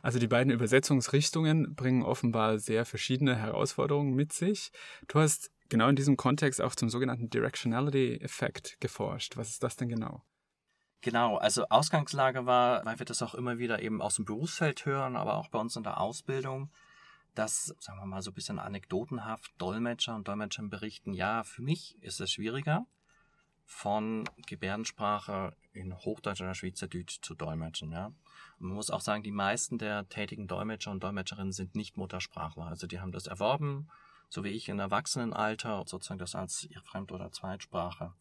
Also 0.01 0.19
die 0.19 0.27
beiden 0.27 0.53
Übersetzungsrichtungen 0.53 1.73
bringen 1.73 2.03
offenbar 2.03 2.59
sehr 2.59 2.85
verschiedene 2.85 3.35
Herausforderungen 3.35 4.13
mit 4.13 4.33
sich. 4.33 4.71
Du 5.07 5.19
hast 5.19 5.51
genau 5.69 5.87
in 5.89 5.95
diesem 5.95 6.17
Kontext 6.17 6.61
auch 6.61 6.75
zum 6.75 6.89
sogenannten 6.89 7.29
Directionality-Effekt 7.29 8.79
geforscht. 8.79 9.37
Was 9.37 9.49
ist 9.49 9.63
das 9.63 9.75
denn 9.75 9.89
genau? 9.89 10.23
Genau, 11.01 11.37
also 11.37 11.67
Ausgangslage 11.69 12.45
war, 12.45 12.83
weil 12.85 12.97
wir 12.97 13.05
das 13.05 13.21
auch 13.21 13.35
immer 13.35 13.59
wieder 13.59 13.81
eben 13.81 14.01
aus 14.01 14.15
dem 14.15 14.25
Berufsfeld 14.25 14.85
hören, 14.85 15.15
aber 15.15 15.35
auch 15.35 15.49
bei 15.49 15.59
uns 15.59 15.75
in 15.75 15.83
der 15.83 15.99
Ausbildung, 15.99 16.71
dass, 17.35 17.75
sagen 17.79 17.99
wir 17.99 18.05
mal 18.05 18.21
so 18.21 18.31
ein 18.31 18.33
bisschen 18.33 18.59
anekdotenhaft, 18.59 19.53
Dolmetscher 19.59 20.15
und 20.15 20.27
Dolmetscher 20.27 20.63
berichten, 20.63 21.13
ja, 21.13 21.43
für 21.43 21.61
mich 21.61 21.95
ist 22.01 22.21
es 22.21 22.31
schwieriger, 22.31 22.87
von 23.65 24.23
Gebärdensprache 24.47 25.55
in 25.73 25.95
Hochdeutsch 25.95 26.41
oder 26.41 26.53
Schweizerdeutsch 26.53 27.19
zu 27.21 27.33
dolmetschen. 27.33 27.91
Ja? 27.91 28.11
Man 28.59 28.73
muss 28.73 28.91
auch 28.91 29.01
sagen, 29.01 29.23
die 29.23 29.31
meisten 29.31 29.77
der 29.77 30.07
tätigen 30.07 30.47
Dolmetscher 30.47 30.91
und 30.91 31.03
Dolmetscherinnen 31.03 31.51
sind 31.51 31.75
nicht 31.75 31.97
Muttersprachler. 31.97 32.65
Also 32.65 32.87
die 32.87 32.99
haben 32.99 33.11
das 33.11 33.27
erworben, 33.27 33.89
so 34.35 34.43
wie 34.43 34.49
ich 34.49 34.67
in 34.67 34.79
Erwachsenenalter, 34.79 35.85
sozusagen 35.87 36.19
das 36.19 36.35
als 36.35 36.65
ihre 36.65 36.83
Fremd- 36.83 37.13
oder 37.13 37.31
Zweitsprache. 37.31 38.13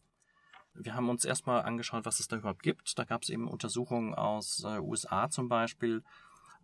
Wir 0.73 0.95
haben 0.95 1.09
uns 1.09 1.25
erstmal 1.25 1.63
angeschaut, 1.63 2.05
was 2.05 2.21
es 2.21 2.29
da 2.29 2.37
überhaupt 2.37 2.63
gibt. 2.63 2.97
Da 2.97 3.03
gab 3.03 3.23
es 3.23 3.29
eben 3.29 3.49
Untersuchungen 3.49 4.15
aus 4.15 4.63
äh, 4.63 4.79
USA 4.79 5.29
zum 5.29 5.49
Beispiel, 5.49 6.03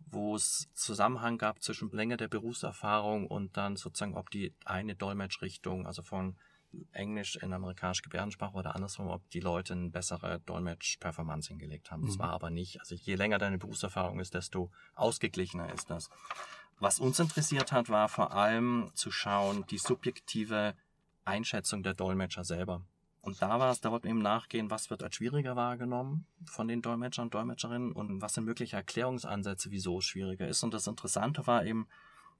wo 0.06 0.36
es 0.36 0.70
Zusammenhang 0.72 1.36
gab 1.36 1.62
zwischen 1.62 1.90
Länge 1.90 2.16
der 2.16 2.28
Berufserfahrung 2.28 3.26
und 3.26 3.56
dann 3.58 3.76
sozusagen, 3.76 4.16
ob 4.16 4.30
die 4.30 4.54
eine 4.64 4.94
Dolmetschrichtung, 4.94 5.86
also 5.86 6.00
von 6.00 6.36
Englisch 6.92 7.36
in 7.36 7.52
amerikanische 7.52 8.02
Gebärdensprache 8.02 8.54
oder 8.54 8.74
andersrum, 8.74 9.08
ob 9.08 9.28
die 9.30 9.40
Leute 9.40 9.74
eine 9.74 9.90
bessere 9.90 10.40
Dolmetsch-Performance 10.46 11.48
hingelegt 11.48 11.90
haben. 11.90 12.06
Das 12.06 12.16
mhm. 12.16 12.20
war 12.20 12.30
aber 12.30 12.48
nicht. 12.48 12.80
Also 12.80 12.94
je 12.94 13.16
länger 13.16 13.36
deine 13.36 13.58
Berufserfahrung 13.58 14.18
ist, 14.18 14.32
desto 14.32 14.70
ausgeglichener 14.94 15.70
ist 15.74 15.90
das. 15.90 16.08
Was 16.78 16.98
uns 16.98 17.18
interessiert 17.20 17.72
hat, 17.72 17.88
war 17.88 18.08
vor 18.08 18.32
allem 18.32 18.90
zu 18.94 19.10
schauen, 19.10 19.64
die 19.70 19.78
subjektive 19.78 20.74
Einschätzung 21.24 21.82
der 21.82 21.94
Dolmetscher 21.94 22.44
selber. 22.44 22.82
Und 23.20 23.40
da 23.40 23.60
war 23.60 23.70
es, 23.70 23.80
da 23.80 23.92
wollten 23.92 24.04
wir 24.04 24.10
eben 24.10 24.22
nachgehen, 24.22 24.70
was 24.70 24.90
wird 24.90 25.04
als 25.04 25.14
schwieriger 25.14 25.54
wahrgenommen 25.54 26.26
von 26.44 26.66
den 26.66 26.82
Dolmetschern 26.82 27.26
und 27.26 27.34
Dolmetscherinnen 27.34 27.92
und 27.92 28.20
was 28.20 28.34
sind 28.34 28.44
mögliche 28.44 28.74
Erklärungsansätze, 28.74 29.70
wieso 29.70 29.98
es 29.98 30.06
schwieriger 30.06 30.48
ist. 30.48 30.64
Und 30.64 30.74
das 30.74 30.88
Interessante 30.88 31.46
war 31.46 31.64
eben, 31.64 31.86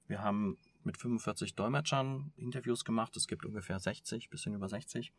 wir 0.07 0.21
haben 0.21 0.57
mit 0.83 0.97
45 0.97 1.55
Dolmetschern 1.55 2.33
Interviews 2.35 2.83
gemacht. 2.83 3.15
Es 3.15 3.27
gibt 3.27 3.45
ungefähr 3.45 3.79
60, 3.79 4.29
bisschen 4.29 4.53
über 4.53 4.67
60. 4.67 5.13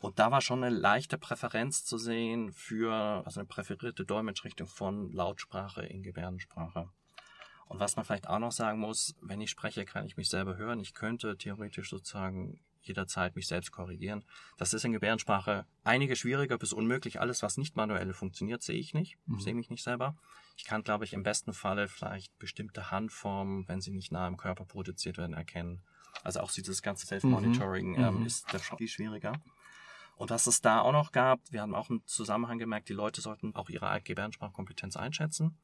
Und 0.00 0.20
da 0.20 0.30
war 0.30 0.40
schon 0.40 0.62
eine 0.62 0.74
leichte 0.74 1.18
Präferenz 1.18 1.84
zu 1.84 1.98
sehen 1.98 2.52
für, 2.52 2.92
also 3.24 3.40
eine 3.40 3.48
präferierte 3.48 4.04
Dolmetschrichtung 4.04 4.68
von 4.68 5.10
Lautsprache 5.12 5.84
in 5.84 6.04
Gebärdensprache. 6.04 6.88
Und 7.72 7.80
was 7.80 7.96
man 7.96 8.04
vielleicht 8.04 8.28
auch 8.28 8.38
noch 8.38 8.52
sagen 8.52 8.78
muss, 8.80 9.14
wenn 9.22 9.40
ich 9.40 9.48
spreche, 9.48 9.86
kann 9.86 10.04
ich 10.04 10.18
mich 10.18 10.28
selber 10.28 10.58
hören. 10.58 10.78
Ich 10.78 10.92
könnte 10.92 11.38
theoretisch 11.38 11.88
sozusagen 11.88 12.60
jederzeit 12.82 13.34
mich 13.34 13.46
selbst 13.46 13.72
korrigieren. 13.72 14.26
Das 14.58 14.74
ist 14.74 14.84
in 14.84 14.92
Gebärdensprache 14.92 15.64
einige 15.82 16.14
schwieriger 16.14 16.58
bis 16.58 16.74
unmöglich. 16.74 17.18
Alles, 17.18 17.42
was 17.42 17.56
nicht 17.56 17.74
manuell 17.74 18.12
funktioniert, 18.12 18.62
sehe 18.62 18.78
ich 18.78 18.92
nicht, 18.92 19.16
mhm. 19.24 19.40
sehe 19.40 19.54
mich 19.54 19.70
nicht 19.70 19.82
selber. 19.82 20.18
Ich 20.58 20.66
kann, 20.66 20.82
glaube 20.82 21.06
ich, 21.06 21.14
im 21.14 21.22
besten 21.22 21.54
Falle 21.54 21.88
vielleicht 21.88 22.38
bestimmte 22.38 22.90
Handformen, 22.90 23.66
wenn 23.68 23.80
sie 23.80 23.92
nicht 23.92 24.12
nah 24.12 24.26
am 24.26 24.36
Körper 24.36 24.66
produziert 24.66 25.16
werden, 25.16 25.32
erkennen. 25.32 25.80
Also 26.24 26.40
auch 26.40 26.52
dieses 26.52 26.82
ganze 26.82 27.06
Self-Monitoring 27.06 27.92
mhm. 27.92 28.04
ähm, 28.04 28.20
mhm. 28.20 28.26
ist 28.26 28.52
da 28.52 28.58
schon 28.58 28.76
viel 28.76 28.88
schwieriger. 28.88 29.32
Und 30.16 30.28
was 30.28 30.46
es 30.46 30.60
da 30.60 30.82
auch 30.82 30.92
noch 30.92 31.10
gab, 31.10 31.40
wir 31.50 31.62
haben 31.62 31.74
auch 31.74 31.88
einen 31.88 32.06
Zusammenhang 32.06 32.58
gemerkt, 32.58 32.90
die 32.90 32.92
Leute 32.92 33.22
sollten 33.22 33.54
auch 33.54 33.70
ihre 33.70 33.98
Gebärdensprachkompetenz 34.02 34.98
einschätzen. 34.98 35.56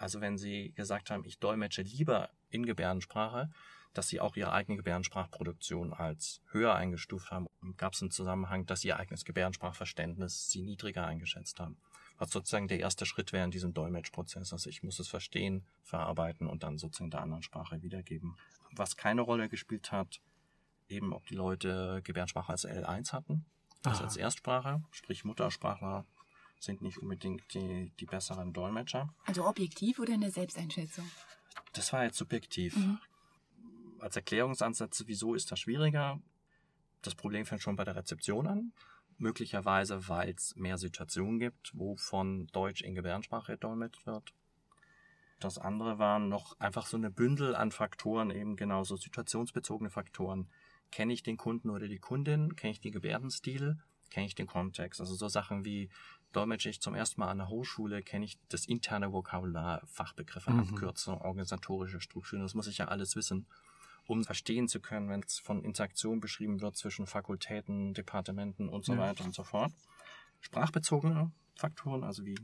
Also 0.00 0.22
wenn 0.22 0.38
sie 0.38 0.72
gesagt 0.72 1.10
haben, 1.10 1.26
ich 1.26 1.38
dolmetsche 1.38 1.82
lieber 1.82 2.30
in 2.48 2.64
Gebärdensprache, 2.64 3.50
dass 3.92 4.08
sie 4.08 4.18
auch 4.18 4.34
ihre 4.34 4.52
eigene 4.52 4.78
Gebärdensprachproduktion 4.78 5.92
als 5.92 6.40
höher 6.50 6.74
eingestuft 6.74 7.30
haben. 7.30 7.46
Gab 7.76 7.92
es 7.92 8.00
einen 8.00 8.10
Zusammenhang, 8.10 8.64
dass 8.64 8.82
ihr 8.82 8.98
eigenes 8.98 9.26
Gebärdensprachverständnis 9.26 10.48
sie 10.48 10.62
niedriger 10.62 11.06
eingeschätzt 11.06 11.60
haben. 11.60 11.76
Was 12.16 12.30
sozusagen 12.30 12.66
der 12.66 12.80
erste 12.80 13.04
Schritt 13.04 13.34
wäre 13.34 13.44
in 13.44 13.50
diesem 13.50 13.74
Dolmetschprozess. 13.74 14.54
Also 14.54 14.70
ich 14.70 14.82
muss 14.82 14.98
es 15.00 15.08
verstehen, 15.08 15.66
verarbeiten 15.82 16.46
und 16.46 16.62
dann 16.62 16.78
sozusagen 16.78 17.10
der 17.10 17.20
anderen 17.20 17.42
Sprache 17.42 17.82
wiedergeben. 17.82 18.38
Was 18.72 18.96
keine 18.96 19.20
Rolle 19.20 19.50
gespielt 19.50 19.92
hat, 19.92 20.22
eben 20.88 21.12
ob 21.12 21.26
die 21.26 21.34
Leute 21.34 22.00
Gebärdensprache 22.04 22.52
als 22.52 22.66
L1 22.66 23.12
hatten, 23.12 23.44
also 23.84 24.04
als 24.04 24.16
Erstsprache, 24.16 24.82
sprich 24.92 25.24
Muttersprachler 25.24 26.06
sind 26.60 26.82
nicht 26.82 26.98
unbedingt 26.98 27.42
die, 27.54 27.92
die 27.98 28.06
besseren 28.06 28.52
Dolmetscher. 28.52 29.12
Also 29.24 29.46
objektiv 29.46 29.98
oder 29.98 30.14
in 30.14 30.20
der 30.20 30.30
Selbsteinschätzung? 30.30 31.10
Das 31.72 31.92
war 31.92 32.04
jetzt 32.04 32.18
subjektiv. 32.18 32.76
Mhm 32.76 32.98
als 34.00 34.16
Erklärungsansätze, 34.16 35.06
wieso 35.06 35.34
ist 35.34 35.52
das 35.52 35.60
schwieriger? 35.60 36.20
Das 37.02 37.14
Problem 37.14 37.46
fängt 37.46 37.62
schon 37.62 37.76
bei 37.76 37.84
der 37.84 37.96
Rezeption 37.96 38.46
an. 38.46 38.72
Möglicherweise, 39.18 40.08
weil 40.08 40.30
es 40.30 40.56
mehr 40.56 40.78
Situationen 40.78 41.38
gibt, 41.38 41.72
wo 41.74 41.96
von 41.96 42.46
Deutsch 42.48 42.82
in 42.82 42.94
Gebärdensprache 42.94 43.58
dolmetscht 43.58 44.06
wird. 44.06 44.32
Das 45.40 45.58
andere 45.58 45.98
waren 45.98 46.28
noch 46.28 46.58
einfach 46.58 46.86
so 46.86 46.96
eine 46.96 47.10
Bündel 47.10 47.54
an 47.54 47.70
Faktoren, 47.70 48.30
eben 48.30 48.56
genauso 48.56 48.96
situationsbezogene 48.96 49.90
Faktoren. 49.90 50.48
Kenne 50.90 51.12
ich 51.12 51.22
den 51.22 51.36
Kunden 51.36 51.70
oder 51.70 51.88
die 51.88 51.98
Kundin? 51.98 52.56
Kenne 52.56 52.72
ich 52.72 52.80
den 52.80 52.92
Gebärdenstil? 52.92 53.78
Kenne 54.10 54.26
ich 54.26 54.34
den 54.34 54.46
Kontext? 54.46 55.00
Also 55.00 55.14
so 55.14 55.28
Sachen 55.28 55.64
wie 55.64 55.90
dolmetsche 56.32 56.68
ich 56.68 56.80
zum 56.80 56.94
ersten 56.94 57.20
Mal 57.20 57.28
an 57.28 57.38
der 57.38 57.48
Hochschule, 57.48 58.02
kenne 58.02 58.24
ich 58.24 58.38
das 58.48 58.66
interne 58.66 59.12
Vokabular, 59.12 59.82
Fachbegriffe, 59.86 60.50
mhm. 60.50 60.60
Abkürzungen, 60.60 61.20
organisatorische 61.20 62.00
Strukturen. 62.00 62.42
Das 62.42 62.54
muss 62.54 62.66
ich 62.66 62.78
ja 62.78 62.88
alles 62.88 63.16
wissen 63.16 63.46
um 64.10 64.24
verstehen 64.24 64.66
zu 64.66 64.80
können, 64.80 65.08
wenn 65.08 65.20
es 65.20 65.38
von 65.38 65.62
Interaktion 65.62 66.20
beschrieben 66.20 66.60
wird 66.60 66.76
zwischen 66.76 67.06
Fakultäten, 67.06 67.94
Departementen 67.94 68.68
und 68.68 68.84
so 68.84 68.94
ja. 68.94 68.98
weiter 68.98 69.24
und 69.24 69.34
so 69.34 69.44
fort. 69.44 69.72
Sprachbezogene 70.40 71.30
Faktoren, 71.54 72.02
also 72.02 72.24
wie 72.24 72.36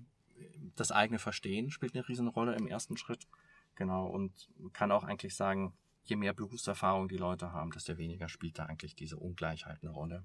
das 0.76 0.92
eigene 0.92 1.18
Verstehen 1.18 1.70
spielt 1.70 1.94
eine 1.94 2.08
Riesenrolle 2.08 2.54
im 2.54 2.68
ersten 2.68 2.96
Schritt. 2.96 3.26
Genau, 3.74 4.06
und 4.06 4.32
kann 4.72 4.92
auch 4.92 5.02
eigentlich 5.02 5.34
sagen, 5.34 5.72
je 6.04 6.16
mehr 6.16 6.34
Berufserfahrung 6.34 7.08
die 7.08 7.16
Leute 7.16 7.52
haben, 7.52 7.72
desto 7.72 7.98
weniger 7.98 8.28
spielt 8.28 8.58
da 8.58 8.66
eigentlich 8.66 8.94
diese 8.94 9.16
Ungleichheit 9.16 9.78
eine 9.82 9.90
Rolle. 9.90 10.24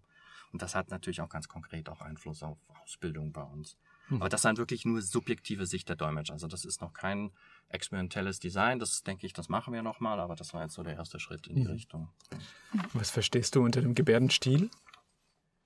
Und 0.52 0.62
das 0.62 0.76
hat 0.76 0.90
natürlich 0.92 1.22
auch 1.22 1.30
ganz 1.30 1.48
konkret 1.48 1.90
auch 1.90 2.02
Einfluss 2.02 2.44
auf 2.44 2.58
Ausbildung 2.84 3.32
bei 3.32 3.44
uns. 3.44 3.78
Mhm. 4.10 4.18
Aber 4.18 4.30
das 4.30 4.40
ist 4.40 4.46
dann 4.46 4.58
wirklich 4.58 4.86
nur 4.86 5.02
subjektive 5.02 5.66
Sicht 5.66 5.90
der 5.90 5.96
Dolmetscher. 5.96 6.34
Also 6.34 6.48
das 6.48 6.66
ist 6.66 6.82
noch 6.82 6.94
kein 6.94 7.32
experimentelles 7.70 8.40
Design. 8.40 8.80
Das 8.80 9.04
denke 9.04 9.26
ich, 9.26 9.34
das 9.34 9.50
machen 9.50 9.74
wir 9.74 9.82
nochmal, 9.82 10.20
aber 10.20 10.36
das 10.36 10.54
war 10.54 10.64
jetzt 10.64 10.74
so 10.74 10.84
der 10.84 10.96
erste 10.96 11.20
Schritt 11.20 11.48
in 11.48 11.56
die 11.56 11.64
mhm. 11.64 11.72
Richtung. 11.72 12.10
Was 12.94 13.12
verstehst 13.12 13.56
du 13.56 13.64
unter 13.64 13.82
dem 13.82 13.96
Gebärdenstil? 13.96 14.70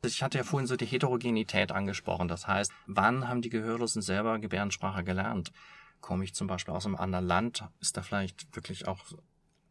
Ich 0.04 0.22
hatte 0.22 0.38
ja 0.38 0.44
vorhin 0.44 0.68
so 0.68 0.75
die 0.75 0.86
Heterogenität 0.86 1.72
angesprochen. 1.72 2.27
Das 2.27 2.48
heißt, 2.48 2.72
wann 2.86 3.27
haben 3.27 3.42
die 3.42 3.50
Gehörlosen 3.50 4.04
selber 4.04 4.38
Gebärdensprache 4.38 5.04
gelernt? 5.04 5.51
Komme 6.00 6.24
ich 6.24 6.36
zum 6.36 6.46
Beispiel 6.46 6.75
aus 6.75 6.86
einem 6.86 6.96
anderen 6.96 7.25
Land? 7.25 7.63
Ist 7.80 7.98
da 7.98 8.04
vielleicht 8.04 8.56
wirklich 8.56 8.88
auch, 8.88 9.00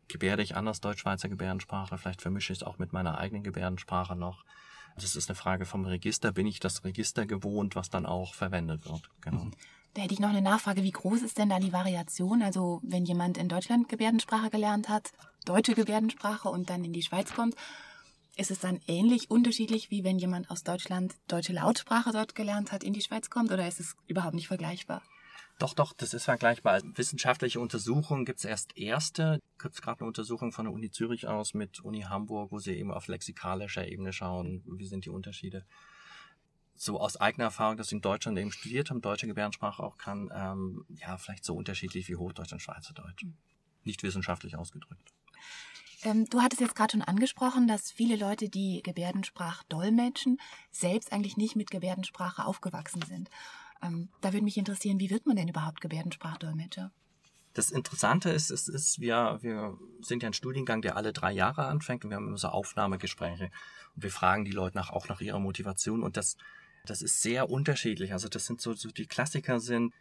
gebärde 0.09 0.43
ich 0.43 0.57
anders 0.57 0.81
Deutsch-Schweizer 0.81 1.29
Gebärdensprache? 1.29 1.97
Vielleicht 1.99 2.23
vermische 2.23 2.53
ich 2.53 2.59
es 2.61 2.63
auch 2.65 2.79
mit 2.79 2.93
meiner 2.93 3.19
eigenen 3.19 3.45
Gebärdensprache 3.45 4.17
noch. 4.17 4.45
Das 4.97 5.17
ist 5.17 5.29
eine 5.29 5.37
Frage 5.37 5.65
vom 5.65 5.85
Register. 5.85 6.33
Bin 6.33 6.47
ich 6.47 6.61
das 6.61 6.85
Register 6.85 7.27
gewohnt, 7.27 7.75
was 7.75 7.91
dann 7.91 8.07
auch 8.07 8.35
verwendet 8.35 8.89
wird? 8.89 9.11
Genau. 9.21 9.49
Da 9.95 10.03
hätte 10.03 10.15
ich 10.15 10.21
noch 10.21 10.31
eine 10.31 10.43
Nachfrage. 10.43 10.83
Wie 10.83 10.91
groß 10.91 11.23
ist 11.23 11.39
denn 11.39 11.49
da 11.49 11.61
die 11.61 11.73
Variation? 11.73 12.43
Also, 12.43 12.81
wenn 12.83 13.05
jemand 13.05 13.39
in 13.39 13.49
Deutschland 13.49 13.89
Gebärdensprache 13.89 14.51
gelernt 14.51 14.89
hat, 14.89 15.13
deutsche 15.45 15.75
Gebärdensprache 15.75 16.49
und 16.49 16.71
dann 16.71 16.85
in 16.85 16.93
die 16.93 17.03
Schweiz 17.03 17.33
kommt, 17.33 17.55
ist 18.37 18.51
es 18.51 18.59
dann 18.59 18.81
ähnlich 18.89 19.31
unterschiedlich, 19.31 19.91
wie 19.91 20.03
wenn 20.03 20.19
jemand 20.19 20.51
aus 20.51 20.65
Deutschland 20.65 21.15
deutsche 21.29 21.53
Lautsprache 21.53 22.11
dort 22.11 22.35
gelernt 22.35 22.73
hat, 22.73 22.83
in 22.83 22.93
die 22.93 23.03
Schweiz 23.03 23.31
kommt? 23.31 23.53
Oder 23.53 23.69
ist 23.69 23.79
es 23.79 23.95
überhaupt 24.09 24.35
nicht 24.35 24.49
vergleichbar? 24.49 25.03
Doch, 25.59 25.75
doch, 25.75 25.93
das 25.93 26.15
ist 26.15 26.25
vergleichbar. 26.25 26.81
Wissenschaftliche 26.97 27.61
Untersuchungen 27.61 28.25
gibt 28.25 28.41
es 28.41 28.45
erst 28.45 28.77
erste. 28.77 29.41
Gibt 29.61 29.75
es 29.75 29.83
gerade 29.83 30.01
eine 30.01 30.09
Untersuchung 30.09 30.51
von 30.53 30.65
der 30.65 30.75
Uni 30.75 30.91
Zürich 30.91 31.29
aus 31.29 31.55
mit 31.55 31.81
Uni 31.81 32.03
Hamburg, 32.03 32.51
wo 32.51 32.59
sie 32.59 32.73
eben 32.73 32.91
auf 32.91 33.07
lexikalischer 33.07 33.87
Ebene 33.87 34.13
schauen, 34.13 34.63
wie 34.67 34.87
sind 34.87 35.05
die 35.05 35.11
Unterschiede. 35.11 35.65
So 36.75 36.99
aus 36.99 37.17
eigener 37.17 37.45
Erfahrung, 37.45 37.77
dass 37.77 37.89
ich 37.89 37.93
in 37.93 38.01
Deutschland 38.01 38.37
eben 38.37 38.51
studiert 38.51 38.91
habe, 38.91 39.01
deutsche 39.01 39.29
Gebärdensprache 39.29 39.81
auch 39.81 39.97
kann, 39.97 40.31
ähm, 40.35 40.85
ja, 40.89 41.17
vielleicht 41.19 41.45
so 41.45 41.55
unterschiedlich 41.55 42.09
wie 42.09 42.17
Hochdeutsch 42.17 42.53
und 42.53 42.61
Schweizerdeutsch. 42.61 43.25
Nicht 43.85 44.03
wissenschaftlich 44.03 44.57
ausgedrückt. 44.57 45.13
Ähm, 46.03 46.27
du 46.29 46.43
hattest 46.43 46.61
jetzt 46.61 46.75
gerade 46.75 46.93
schon 46.93 47.03
angesprochen, 47.03 47.69
dass 47.69 47.93
viele 47.93 48.17
Leute, 48.17 48.49
die 48.49 48.83
Gebärdensprache 48.83 49.65
dolmetschen, 49.69 50.39
selbst 50.73 51.13
eigentlich 51.13 51.37
nicht 51.37 51.55
mit 51.55 51.71
Gebärdensprache 51.71 52.45
aufgewachsen 52.45 53.03
sind. 53.03 53.31
Ähm, 53.85 54.09
da 54.21 54.33
würde 54.33 54.45
mich 54.45 54.57
interessieren, 54.57 54.99
wie 54.99 55.11
wird 55.11 55.27
man 55.27 55.37
denn 55.37 55.49
überhaupt 55.49 55.81
Gebärdensprachdolmetscher? 55.81 56.91
Das 57.53 57.71
Interessante 57.71 58.31
ist, 58.31 58.51
es 58.51 58.67
ist, 58.67 59.01
wir, 59.01 59.39
wir 59.43 59.79
sind 60.01 60.23
ja 60.23 60.29
ein 60.29 60.33
Studiengang, 60.33 60.83
der 60.83 60.97
alle 60.97 61.13
drei 61.13 61.31
Jahre 61.31 61.67
anfängt 61.67 62.05
und 62.05 62.11
wir 62.11 62.17
haben 62.17 62.27
immer 62.27 62.39
so 62.39 62.49
Aufnahmegespräche 62.49 63.51
und 63.95 64.03
wir 64.03 64.11
fragen 64.11 64.45
die 64.45 64.51
Leute 64.51 64.77
nach, 64.77 64.91
auch 64.91 65.09
nach 65.09 65.21
ihrer 65.21 65.39
Motivation 65.39 66.03
und 66.03 66.17
das, 66.17 66.37
das 66.85 67.01
ist 67.01 67.23
sehr 67.23 67.51
unterschiedlich. 67.51 68.13
Also 68.13 68.29
das 68.29 68.47
sind 68.47 68.61
so, 68.61 68.73
so 68.73 68.91
die 68.91 69.07
Klassiker 69.07 69.61
sind, 69.61 69.95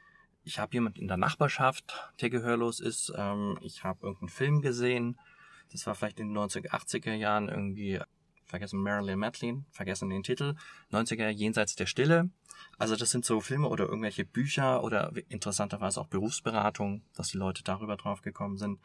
ich 0.43 0.57
habe 0.59 0.73
jemand 0.73 0.97
in 0.97 1.07
der 1.07 1.17
Nachbarschaft, 1.17 2.11
der 2.21 2.29
gehörlos 2.31 2.79
ist, 2.79 3.13
ähm, 3.15 3.59
ich 3.61 3.83
habe 3.83 4.07
irgendeinen 4.07 4.29
Film 4.29 4.61
gesehen, 4.61 5.19
das 5.71 5.85
war 5.85 5.93
vielleicht 5.93 6.19
in 6.19 6.33
den 6.33 6.37
1980er 6.37 7.13
Jahren 7.13 7.49
irgendwie 7.49 7.99
vergessen 8.45 8.79
Marilyn 8.79 9.19
Madeline, 9.19 9.65
vergessen 9.71 10.09
den 10.09 10.23
Titel, 10.23 10.55
90er 10.91 11.29
Jenseits 11.29 11.75
der 11.75 11.85
Stille. 11.85 12.29
Also 12.77 12.95
das 12.95 13.09
sind 13.09 13.25
so 13.25 13.39
Filme 13.41 13.67
oder 13.67 13.85
irgendwelche 13.85 14.25
Bücher 14.25 14.83
oder 14.83 15.11
interessanterweise 15.29 15.99
auch 15.99 16.07
Berufsberatung, 16.07 17.01
dass 17.15 17.29
die 17.29 17.37
Leute 17.37 17.63
darüber 17.63 17.97
drauf 17.97 18.21
gekommen 18.21 18.57
sind. 18.57 18.79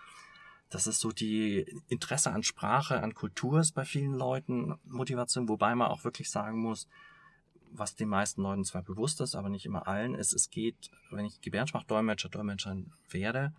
Das 0.70 0.86
ist 0.86 1.00
so 1.00 1.12
die 1.12 1.64
Interesse 1.88 2.30
an 2.30 2.42
Sprache, 2.42 3.02
an 3.02 3.14
Kultur 3.14 3.60
ist 3.60 3.72
bei 3.72 3.84
vielen 3.84 4.12
Leuten 4.12 4.78
Motivation, 4.84 5.48
wobei 5.48 5.74
man 5.74 5.88
auch 5.88 6.04
wirklich 6.04 6.30
sagen 6.30 6.60
muss, 6.60 6.88
was 7.70 7.94
den 7.94 8.08
meisten 8.08 8.42
Leuten 8.42 8.64
zwar 8.64 8.82
bewusst 8.82 9.20
ist, 9.20 9.34
aber 9.34 9.48
nicht 9.48 9.66
immer 9.66 9.86
allen, 9.86 10.14
ist, 10.14 10.32
es 10.32 10.50
geht, 10.50 10.90
wenn 11.10 11.24
ich 11.24 11.40
Gebärdensprachdolmetscher, 11.40 12.28
Dolmetscherin 12.28 12.92
werde, 13.10 13.52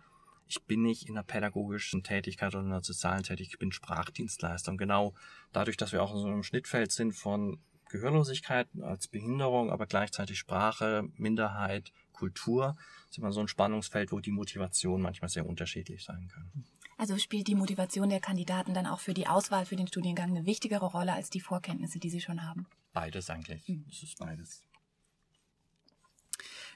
ich 0.50 0.64
bin 0.64 0.82
nicht 0.82 1.08
in 1.08 1.16
einer 1.16 1.22
pädagogischen 1.22 2.02
Tätigkeit 2.02 2.54
oder 2.54 2.64
in 2.64 2.72
einer 2.72 2.82
sozialen 2.82 3.22
Tätigkeit, 3.22 3.54
ich 3.54 3.58
bin 3.58 3.72
Sprachdienstleister. 3.72 4.72
Und 4.72 4.78
genau 4.78 5.14
dadurch, 5.52 5.76
dass 5.76 5.92
wir 5.92 6.02
auch 6.02 6.12
in 6.12 6.20
so 6.20 6.26
einem 6.26 6.42
Schnittfeld 6.42 6.90
sind 6.90 7.12
von 7.12 7.60
Gehörlosigkeit 7.88 8.68
als 8.82 9.08
Behinderung, 9.08 9.70
aber 9.70 9.86
gleichzeitig 9.86 10.38
Sprache, 10.38 11.08
Minderheit, 11.14 11.92
Kultur. 12.12 12.76
Ist 13.08 13.18
immer 13.18 13.32
so 13.32 13.40
ein 13.40 13.48
Spannungsfeld, 13.48 14.12
wo 14.12 14.20
die 14.20 14.30
Motivation 14.30 15.00
manchmal 15.02 15.28
sehr 15.28 15.46
unterschiedlich 15.46 16.04
sein 16.04 16.28
kann. 16.28 16.50
Also 16.98 17.16
spielt 17.16 17.48
die 17.48 17.54
Motivation 17.54 18.10
der 18.10 18.20
Kandidaten 18.20 18.74
dann 18.74 18.86
auch 18.86 19.00
für 19.00 19.14
die 19.14 19.26
Auswahl 19.26 19.64
für 19.64 19.76
den 19.76 19.86
Studiengang 19.86 20.30
eine 20.30 20.46
wichtigere 20.46 20.86
Rolle 20.86 21.14
als 21.14 21.30
die 21.30 21.40
Vorkenntnisse, 21.40 21.98
die 21.98 22.10
sie 22.10 22.20
schon 22.20 22.42
haben? 22.42 22.66
Beides 22.92 23.30
eigentlich. 23.30 23.66
Mhm. 23.68 23.86
Es 23.88 24.02
ist 24.02 24.18
beides. 24.18 24.64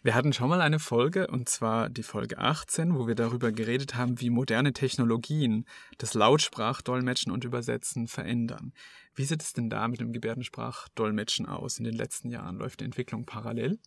Wir 0.04 0.14
hatten 0.14 0.34
schon 0.34 0.50
mal 0.50 0.60
eine 0.60 0.80
Folge, 0.80 1.28
und 1.28 1.48
zwar 1.48 1.88
die 1.88 2.02
Folge 2.02 2.36
18, 2.36 2.94
wo 2.94 3.06
wir 3.06 3.14
darüber 3.14 3.52
geredet 3.52 3.94
haben, 3.94 4.20
wie 4.20 4.28
moderne 4.28 4.74
Technologien 4.74 5.64
das 5.96 6.12
Lautsprachdolmetschen 6.12 7.32
und 7.32 7.42
Übersetzen 7.44 8.06
verändern. 8.06 8.74
Wie 9.14 9.24
sieht 9.24 9.40
es 9.40 9.54
denn 9.54 9.70
da 9.70 9.88
mit 9.88 10.00
dem 10.00 10.12
Gebärdensprachdolmetschen 10.12 11.46
aus 11.46 11.78
in 11.78 11.84
den 11.84 11.94
letzten 11.94 12.28
Jahren? 12.28 12.58
Läuft 12.58 12.80
die 12.80 12.84
Entwicklung 12.84 13.24
parallel? 13.24 13.78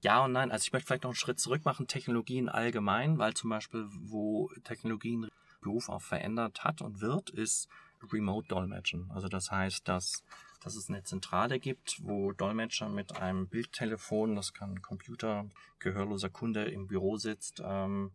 Ja 0.00 0.24
und 0.24 0.32
nein. 0.32 0.50
Also 0.50 0.62
ich 0.62 0.72
möchte 0.72 0.86
vielleicht 0.86 1.02
noch 1.02 1.10
einen 1.10 1.16
Schritt 1.16 1.38
zurück 1.38 1.66
machen. 1.66 1.86
Technologien 1.86 2.48
allgemein, 2.48 3.18
weil 3.18 3.34
zum 3.34 3.50
Beispiel, 3.50 3.88
wo 3.90 4.50
Technologien 4.64 5.28
Beruf 5.60 5.90
auch 5.90 6.00
verändert 6.00 6.64
hat 6.64 6.80
und 6.80 7.02
wird, 7.02 7.28
ist 7.28 7.68
Remote-Dolmetschen. 8.10 9.10
Also 9.10 9.28
das 9.28 9.50
heißt, 9.50 9.86
dass 9.86 10.24
dass 10.60 10.76
es 10.76 10.88
eine 10.88 11.02
Zentrale 11.02 11.58
gibt, 11.58 12.00
wo 12.02 12.32
Dolmetscher 12.32 12.88
mit 12.88 13.16
einem 13.16 13.48
Bildtelefon, 13.48 14.36
das 14.36 14.52
kann 14.52 14.74
ein 14.74 14.82
Computer, 14.82 15.46
gehörloser 15.78 16.28
Kunde 16.28 16.64
im 16.64 16.86
Büro 16.86 17.16
sitzt, 17.16 17.62
ähm, 17.64 18.12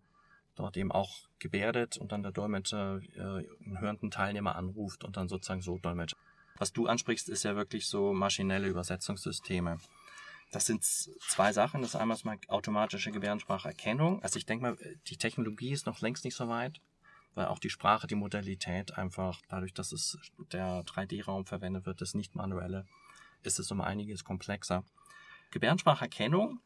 dort 0.56 0.78
eben 0.78 0.92
auch 0.92 1.28
gebärdet 1.40 1.98
und 1.98 2.12
dann 2.12 2.24
der 2.24 2.32
Dolmetscher 2.32 3.02
äh, 3.16 3.20
einen 3.20 3.80
hörenden 3.80 4.12
Teilnehmer 4.12 4.56
anruft 4.56 5.04
und 5.04 5.18
dann 5.18 5.28
sozusagen 5.28 5.62
so 5.62 5.78
Dolmetscher. 5.78 6.18
Was 6.58 6.72
du 6.72 6.88
ansprichst, 6.88 7.28
ist 7.28 7.44
ja 7.44 7.56
wirklich 7.56 7.88
so 7.88 8.14
maschinelle 8.14 8.68
Übersetzungssysteme. 8.68 9.80
Das 10.52 10.66
sind 10.66 10.84
zwei 10.84 11.52
Sachen. 11.52 11.82
Das 11.82 11.92
ist 11.92 11.96
einmal 11.96 12.18
mal 12.24 12.38
automatische 12.48 13.12
Gebärdenspracherkennung. 13.12 14.24
Also 14.24 14.38
ich 14.38 14.46
denke 14.46 14.62
mal, 14.64 14.78
die 15.08 15.18
Technologie 15.18 15.72
ist 15.72 15.86
noch 15.86 16.00
längst 16.00 16.24
nicht 16.24 16.36
so 16.36 16.48
weit 16.48 16.80
weil 17.36 17.48
auch 17.48 17.60
die 17.60 17.70
Sprache, 17.70 18.08
die 18.08 18.16
Modalität 18.16 18.98
einfach, 18.98 19.42
dadurch, 19.50 19.74
dass 19.74 19.92
es 19.92 20.18
der 20.52 20.84
3D-Raum 20.84 21.46
verwendet 21.46 21.86
wird, 21.86 22.02
das 22.02 22.16
nicht 22.16 22.36
manuelle, 22.36 22.86
ist 23.44 23.60
es 23.60 23.72
um 23.72 23.82
einiges 23.82 24.24
komplexer. 24.24 24.84
Gebärdenspracherkennung 25.52 26.60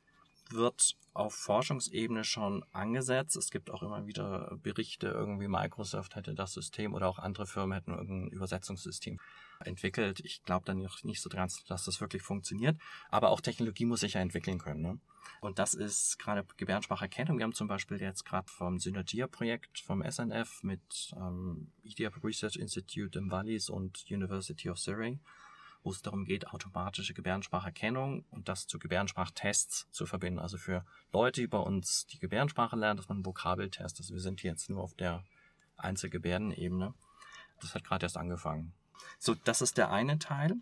wird 0.51 0.96
auf 1.13 1.34
Forschungsebene 1.34 2.24
schon 2.24 2.63
angesetzt. 2.72 3.36
Es 3.36 3.51
gibt 3.51 3.70
auch 3.72 3.84
immer 3.84 4.06
wieder 4.08 4.58
Berichte, 4.62 5.08
irgendwie 5.08 5.48
Microsoft 5.48 6.15
hätte 6.15 6.34
das 6.34 6.53
System 6.53 6.94
oder 6.94 7.08
auch 7.08 7.20
andere 7.20 7.46
Firmen 7.46 7.74
hätten 7.74 7.91
irgendein 7.91 8.29
Übersetzungssystem 8.29 9.20
entwickelt. 9.65 10.22
Ich 10.22 10.44
glaube 10.44 10.65
dann 10.65 10.88
nicht 11.03 11.22
so 11.22 11.29
ganz, 11.29 11.63
dass 11.65 11.86
das 11.86 12.00
wirklich 12.00 12.22
funktioniert. 12.22 12.77
Aber 13.10 13.29
auch 13.29 13.41
Technologie 13.41 13.86
muss 13.86 14.00
sich 14.01 14.13
ja 14.13 14.22
entwickeln 14.22 14.60
können. 14.60 14.82
Ne? 14.82 15.00
Und 15.41 15.60
das 15.60 15.74
ist 15.74 16.20
gerade 16.20 16.46
Gebärdenspracherkennung. 16.58 17.38
Wir 17.38 17.44
haben 17.44 17.53
zum 17.53 17.68
Beispiel 17.68 18.00
jetzt 18.01 18.25
gerade 18.25 18.50
vom 18.50 18.79
Synergia-Projekt 18.79 19.79
vom 19.79 20.03
SNF 20.10 20.63
mit 20.63 21.13
ähm, 21.15 21.72
Idiap 21.84 22.24
Research 22.24 22.56
Institute 22.56 23.18
im 23.18 23.32
Wallis 23.32 23.70
und 23.70 24.06
University 24.10 24.70
of 24.70 24.79
Surrey, 24.79 25.20
wo 25.83 25.91
es 25.91 26.01
darum 26.01 26.25
geht, 26.25 26.48
automatische 26.48 27.13
Gebärdenspracherkennung 27.13 28.25
und 28.31 28.50
das 28.50 28.67
zu 28.67 28.79
Gebärdensprachtests 28.79 29.88
zu 29.91 30.05
verbinden. 30.05 30.39
Also 30.39 30.57
für 30.57 30.86
Leute, 31.12 31.41
die 31.41 31.48
bei 31.48 31.59
uns 31.59 32.05
die 32.07 32.19
Gebärdensprache 32.19 32.75
lernen, 32.75 32.98
dass 32.98 33.07
man 33.07 33.17
einen 33.17 33.25
Vokabeltest. 33.25 34.00
Also 34.00 34.13
wir 34.13 34.21
sind 34.21 34.43
jetzt 34.43 34.69
nur 34.69 34.83
auf 34.83 34.93
der 34.93 35.24
Einzelgebärdenebene. 35.77 36.93
Das 37.62 37.75
hat 37.75 37.83
gerade 37.83 38.05
erst 38.05 38.17
angefangen. 38.17 38.74
So, 39.17 39.36
das 39.36 39.62
ist 39.62 39.77
der 39.77 39.91
eine 39.91 40.19
Teil. 40.19 40.55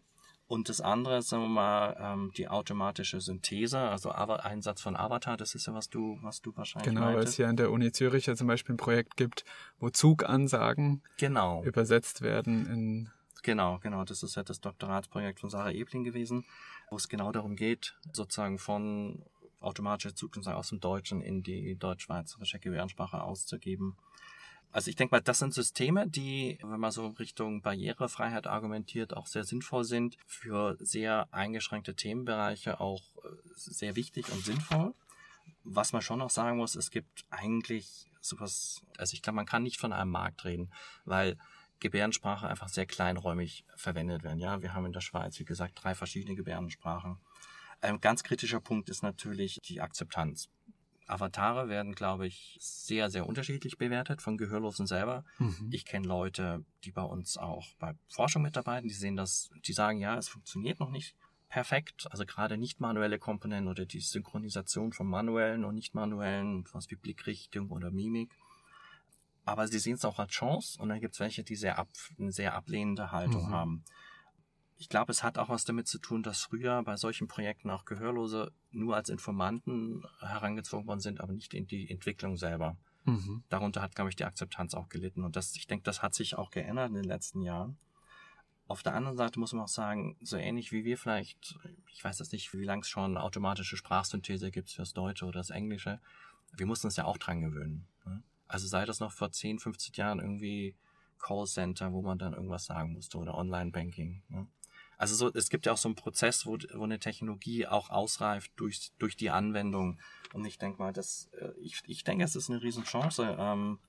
Und 0.48 0.70
das 0.70 0.80
andere, 0.80 1.22
sagen 1.22 1.44
wir 1.44 1.50
mal, 1.50 1.98
ähm, 2.00 2.32
die 2.38 2.48
automatische 2.48 3.20
Synthese, 3.20 3.80
also 3.80 4.12
Einsatz 4.12 4.82
von 4.82 4.96
Avatar, 4.96 5.36
das 5.36 5.56
ist 5.56 5.68
ja, 5.68 5.74
was 5.74 5.90
du, 5.90 6.18
was 6.22 6.42
du 6.42 6.56
wahrscheinlich 6.56 6.94
Genau, 6.94 7.08
weil 7.08 7.18
es 7.18 7.36
hier 7.36 7.50
an 7.50 7.58
der 7.58 7.70
Uni 7.70 7.92
Zürich 7.92 8.28
ja 8.28 8.36
zum 8.36 8.48
Beispiel 8.48 8.76
ein 8.76 8.78
Projekt 8.78 9.18
gibt, 9.18 9.44
wo 9.78 9.90
Zugansagen 9.90 11.04
genau. 11.18 11.64
übersetzt 11.66 12.22
werden 12.22 12.66
in 12.66 13.10
Genau, 13.48 13.80
genau. 13.80 14.04
Das 14.04 14.24
ist 14.24 14.36
ja 14.36 14.44
das 14.44 14.60
Doktoratsprojekt 14.60 15.40
von 15.40 15.50
Sarah 15.50 15.72
Ebling 15.72 16.04
gewesen, 16.04 16.44
wo 16.90 16.98
es 16.98 17.08
genau 17.08 17.32
darum 17.32 17.56
geht, 17.56 17.96
sozusagen 18.12 18.60
von 18.60 19.24
automatischer 19.62 20.14
Zugansagen 20.14 20.60
aus 20.60 20.68
dem 20.68 20.82
Deutschen 20.82 21.22
in 21.22 21.44
die 21.44 21.78
deutsch-schweizerische 21.78 22.60
Gebärdensprache 22.60 23.22
auszugeben. 23.22 23.96
Also 24.74 24.90
ich 24.90 24.98
denke 24.98 25.16
mal, 25.16 25.22
das 25.22 25.38
sind 25.38 25.54
Systeme, 25.54 26.10
die, 26.10 26.60
wenn 26.62 26.82
man 26.82 26.92
so 26.92 27.08
Richtung 27.08 27.62
Barrierefreiheit 27.62 28.48
argumentiert, 28.48 29.16
auch 29.16 29.28
sehr 29.28 29.46
sinnvoll 29.46 29.86
sind, 29.86 30.18
für 30.26 30.76
sehr 30.82 31.30
eingeschränkte 31.32 31.96
Themenbereiche 31.96 32.82
auch 32.82 33.02
äh, 33.24 33.30
sehr 33.56 33.96
wichtig 33.96 34.30
und 34.30 34.44
sinnvoll. 34.44 34.94
Was 35.64 35.94
man 35.94 36.02
schon 36.02 36.20
noch 36.20 36.32
sagen 36.32 36.58
muss, 36.58 36.76
es 36.76 36.92
gibt 36.92 37.24
eigentlich 37.30 38.12
sowas, 38.20 38.82
also 38.98 39.14
ich 39.14 39.22
glaube, 39.22 39.38
man 39.38 39.46
kann 39.46 39.64
nicht 39.64 39.80
von 39.80 39.94
einem 39.94 40.12
Markt 40.12 40.44
reden, 40.44 40.70
weil 41.06 41.38
Gebärdensprache 41.80 42.48
einfach 42.48 42.70
sehr 42.70 42.86
kleinräumig 42.86 43.66
verwendet 43.76 44.24
werden. 44.24 44.40
Ja, 44.40 44.62
wir 44.62 44.74
haben 44.74 44.86
in 44.86 44.94
der 44.94 45.02
Schweiz, 45.02 45.40
wie 45.40 45.46
gesagt, 45.46 45.82
drei 45.82 45.96
verschiedene 45.96 46.36
Gebärdensprachen. 46.36 47.18
Ein 47.82 48.02
ganz 48.02 48.24
kritischer 48.24 48.60
Punkt 48.60 48.90
ist 48.90 49.04
natürlich 49.04 49.60
die 49.64 49.82
Akzeptanz. 49.82 50.50
Avatare 51.08 51.70
werden, 51.70 51.94
glaube 51.94 52.28
ich, 52.28 52.58
sehr, 52.60 53.10
sehr 53.10 53.28
unterschiedlich 53.28 53.78
bewertet 53.78 54.22
von 54.22 54.38
Gehörlosen 54.38 54.88
selber. 54.88 55.24
Mhm. 55.38 55.70
Ich 55.72 55.86
kenne 55.86 56.08
Leute, 56.08 56.66
die 56.84 56.92
bei 56.92 57.04
uns 57.04 57.38
auch 57.38 57.66
bei 57.80 57.94
Forschung 58.10 58.42
mitarbeiten, 58.42 58.90
die 58.90 58.94
sehen 58.94 59.16
das, 59.16 59.50
die 59.66 59.74
sagen, 59.74 60.00
ja, 60.00 60.18
es 60.18 60.28
funktioniert 60.28 60.80
noch 60.80 60.90
nicht 60.90 61.16
perfekt. 61.48 62.08
Also 62.12 62.26
gerade 62.26 62.58
nicht 62.58 62.82
manuelle 62.82 63.20
Komponenten 63.20 63.70
oder 63.70 63.86
die 63.86 64.02
Synchronisation 64.02 64.92
von 64.92 65.08
manuellen 65.08 65.64
und 65.64 65.76
nicht 65.76 65.94
manuellen, 65.94 66.66
was 66.74 66.92
wie 66.92 66.96
Blickrichtung 66.96 67.72
oder 67.72 67.90
Mimik. 67.90 68.38
Aber 69.48 69.66
sie 69.70 69.80
sehen 69.80 69.96
es 69.96 70.04
auch 70.04 70.20
als 70.20 70.34
Chance 70.34 70.78
und 70.78 70.90
dann 70.90 71.00
gibt 71.00 71.14
es 71.14 71.22
welche, 71.22 71.42
die 71.42 71.56
sehr 71.56 71.80
ab, 71.80 71.88
eine 72.20 72.34
sehr 72.34 72.54
ablehnende 72.54 73.14
Haltung 73.14 73.48
mhm. 73.48 73.54
haben. 73.54 73.86
Ich 74.76 74.90
glaube, 74.90 75.10
es 75.14 75.24
hat 75.24 75.38
auch 75.38 75.48
was 75.48 75.64
damit 75.64 75.88
zu 75.88 76.00
tun, 76.00 76.22
dass 76.22 76.42
früher 76.42 76.84
bei 76.84 76.98
solchen 76.98 77.30
Projekten 77.30 77.70
auch 77.70 77.86
Gehörlose 77.86 78.52
nur 78.72 78.98
als 78.98 79.08
Informanten 79.08 80.04
herangezogen 80.20 80.86
worden 80.86 81.00
sind, 81.00 81.22
aber 81.22 81.32
nicht 81.32 81.54
in 81.54 81.66
die 81.66 81.90
Entwicklung 81.90 82.36
selber. 82.36 82.76
Mhm. 83.06 83.46
Darunter 83.48 83.82
hat, 83.82 83.96
glaube 83.96 84.10
ich, 84.10 84.18
die 84.18 84.26
Akzeptanz 84.26 84.74
auch 84.74 84.90
gelitten. 84.90 85.24
Und 85.24 85.38
das, 85.38 85.56
ich 85.56 85.66
denke, 85.66 85.84
das 85.84 86.02
hat 86.02 86.14
sich 86.14 86.36
auch 86.36 86.52
geändert 86.52 86.90
in 86.90 86.96
den 86.96 87.06
letzten 87.06 87.42
Jahren. 87.42 87.78
Auf 88.68 88.84
der 88.84 88.96
anderen 88.96 89.16
Seite 89.16 89.40
muss 89.40 89.54
man 89.54 89.64
auch 89.64 89.70
sagen, 89.70 90.18
so 90.20 90.36
ähnlich 90.36 90.74
wie 90.74 90.84
wir 90.84 90.98
vielleicht, 90.98 91.58
ich 91.94 92.04
weiß 92.04 92.20
jetzt 92.20 92.34
nicht, 92.34 92.52
wie 92.52 92.66
lange 92.66 92.82
es 92.82 92.90
schon 92.90 93.16
automatische 93.16 93.78
Sprachsynthese 93.78 94.52
gibt 94.52 94.72
fürs 94.72 94.92
Deutsche 94.92 95.26
oder 95.26 95.40
das 95.40 95.52
Englische, 95.52 96.02
wir 96.58 96.66
mussten 96.66 96.88
uns 96.88 96.98
ja 96.98 97.06
auch 97.06 97.18
dran 97.18 97.40
gewöhnen. 97.40 97.88
Ne? 98.06 98.24
Also 98.48 98.68
sei 98.68 98.86
das 98.86 99.00
noch 99.00 99.12
vor 99.12 99.32
10, 99.32 99.60
50 99.60 99.98
Jahren 99.98 100.20
irgendwie 100.20 100.76
Callcenter, 101.20 101.92
wo 101.94 102.02
man 102.02 102.18
dann 102.18 102.34
irgendwas 102.34 102.66
sagen 102.66 102.94
musste 102.94 103.18
oder 103.18 103.36
Online-Banking. 103.36 104.24
Ne? 104.30 104.48
Also 104.98 105.16
so, 105.16 105.32
es 105.34 105.50
gibt 105.50 105.66
ja 105.66 105.74
auch 105.74 105.78
so 105.78 105.90
einen 105.90 105.96
Prozess, 105.96 106.46
wo, 106.46 106.58
wo 106.74 106.84
eine 106.84 107.00
Technologie 107.00 107.68
auch 107.68 107.90
ausreift 107.90 108.52
durch, 108.56 108.92
durch 108.98 109.16
die 109.16 109.30
Anwendung. 109.30 110.00
Und 110.34 110.46
ich 110.46 110.58
denke 110.58 110.80
mal, 110.80 110.92
das, 110.92 111.30
äh, 111.40 111.52
ich, 111.60 111.82
ich 111.86 112.04
denke, 112.04 112.24
es 112.24 112.36
ist 112.36 112.50
eine 112.50 112.62
Riesenchance, 112.62 113.36
ähm, 113.38 113.80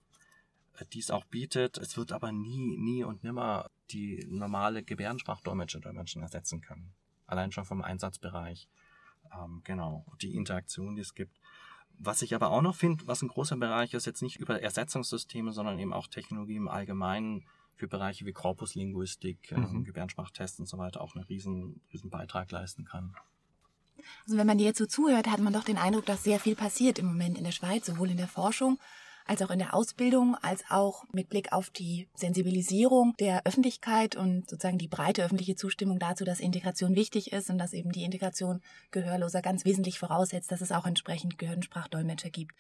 die 0.93 0.99
es 0.99 1.11
auch 1.11 1.25
bietet. 1.25 1.79
Es 1.79 1.97
wird 1.97 2.13
aber 2.13 2.31
nie, 2.31 2.77
nie 2.77 3.05
und 3.05 3.25
nimmer 3.25 3.71
die 3.91 4.27
normale 4.29 4.83
Gebärdensprachdolmetscher 4.83 5.81
Dolmetschen 5.81 6.23
ersetzen 6.23 6.61
können. 6.61 6.93
Allein 7.27 7.53
schon 7.53 7.65
vom 7.65 7.83
Einsatzbereich. 7.83 8.69
Ähm, 9.33 9.63
genau. 9.65 10.05
Die 10.21 10.35
Interaktion, 10.35 10.95
die 10.95 11.03
es 11.03 11.15
gibt. 11.15 11.41
Was 12.01 12.23
ich 12.23 12.35
aber 12.35 12.51
auch 12.51 12.63
noch 12.63 12.77
finde, 12.77 13.07
was 13.07 13.23
ein 13.23 13.29
großer 13.29 13.57
Bereich 13.57 13.95
ist, 13.95 14.07
jetzt 14.07 14.23
nicht 14.23 14.37
über 14.37 14.63
Ersetzungssysteme, 14.63 15.53
sondern 15.53 15.79
eben 15.79 15.93
auch 15.93 16.07
Technologie 16.07 16.57
im 16.57 16.69
Allgemeinen, 16.69 17.45
für 17.79 17.89
Bereiche 17.89 18.27
wie 18.27 18.33
Korpuslinguistik, 18.33 19.53
ähm, 19.53 19.69
mhm. 19.71 19.85
Gebärdensprachtests 19.85 20.59
und 20.59 20.67
so 20.67 20.79
weiter 20.79 21.01
auch 21.01 21.15
einen 21.15 21.25
riesen, 21.25 21.81
riesen 21.93 22.11
Beitrag 22.11 22.51
leisten 22.51 22.85
kann. 22.85 23.15
Also 24.25 24.37
wenn 24.37 24.47
man 24.47 24.59
dir 24.59 24.65
jetzt 24.65 24.79
so 24.79 24.87
zuhört, 24.87 25.29
hat 25.29 25.41
man 25.41 25.53
doch 25.53 25.65
den 25.65 25.79
Eindruck, 25.79 26.07
dass 26.07 26.25
sehr 26.25 26.41
viel 26.41 26.57
passiert 26.57 26.99
im 26.99 27.07
Moment 27.07 27.39
in 27.39 27.45
der 27.45 27.53
Schweiz, 27.53 27.87
sowohl 27.87 28.11
in 28.11 28.17
der 28.17 28.29
Forschung 28.29 28.79
als 29.29 29.43
auch 29.43 29.51
in 29.51 29.59
der 29.59 29.75
Ausbildung, 29.75 30.35
als 30.37 30.65
auch 30.71 31.05
mit 31.13 31.29
Blick 31.29 31.53
auf 31.53 31.69
die 31.71 32.09
Sensibilisierung 32.15 33.15
der 33.21 33.47
Öffentlichkeit 33.47 34.17
und 34.17 34.49
sozusagen 34.49 34.79
die 34.79 34.89
breite 34.89 35.23
öffentliche 35.23 35.55
Zustimmung 35.55 35.99
dazu, 35.99 36.25
dass 36.25 36.41
Integration 36.41 36.97
wichtig 36.97 37.33
ist 37.33 37.51
und 37.51 37.59
dass 37.59 37.75
eben 37.75 37.93
die 37.93 38.05
Integration 38.05 38.63
Gehörloser 38.91 39.43
ganz 39.43 39.67
wesentlich 39.67 39.99
voraussetzt, 39.99 40.51
dass 40.51 40.63
es 40.63 40.73
auch 40.73 40.87
entsprechend 40.87 41.39
Gehirnsprachdolmetscher 41.39 42.31
gibt. 42.31 42.55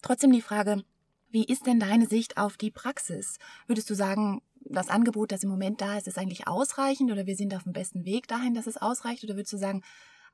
Trotzdem 0.00 0.30
die 0.30 0.40
Frage, 0.40 0.84
wie 1.30 1.44
ist 1.44 1.66
denn 1.66 1.80
deine 1.80 2.06
Sicht 2.06 2.38
auf 2.38 2.56
die 2.56 2.70
Praxis? 2.70 3.38
Würdest 3.66 3.90
du 3.90 3.94
sagen, 3.94 4.40
das 4.64 4.88
Angebot, 4.90 5.32
das 5.32 5.42
im 5.42 5.50
Moment 5.50 5.80
da 5.80 5.98
ist, 5.98 6.06
ist 6.06 6.18
eigentlich 6.18 6.46
ausreichend 6.46 7.10
oder 7.10 7.26
wir 7.26 7.36
sind 7.36 7.54
auf 7.54 7.64
dem 7.64 7.72
besten 7.72 8.04
Weg 8.04 8.28
dahin, 8.28 8.54
dass 8.54 8.68
es 8.68 8.76
ausreicht? 8.76 9.24
Oder 9.24 9.34
würdest 9.34 9.52
du 9.52 9.58
sagen, 9.58 9.82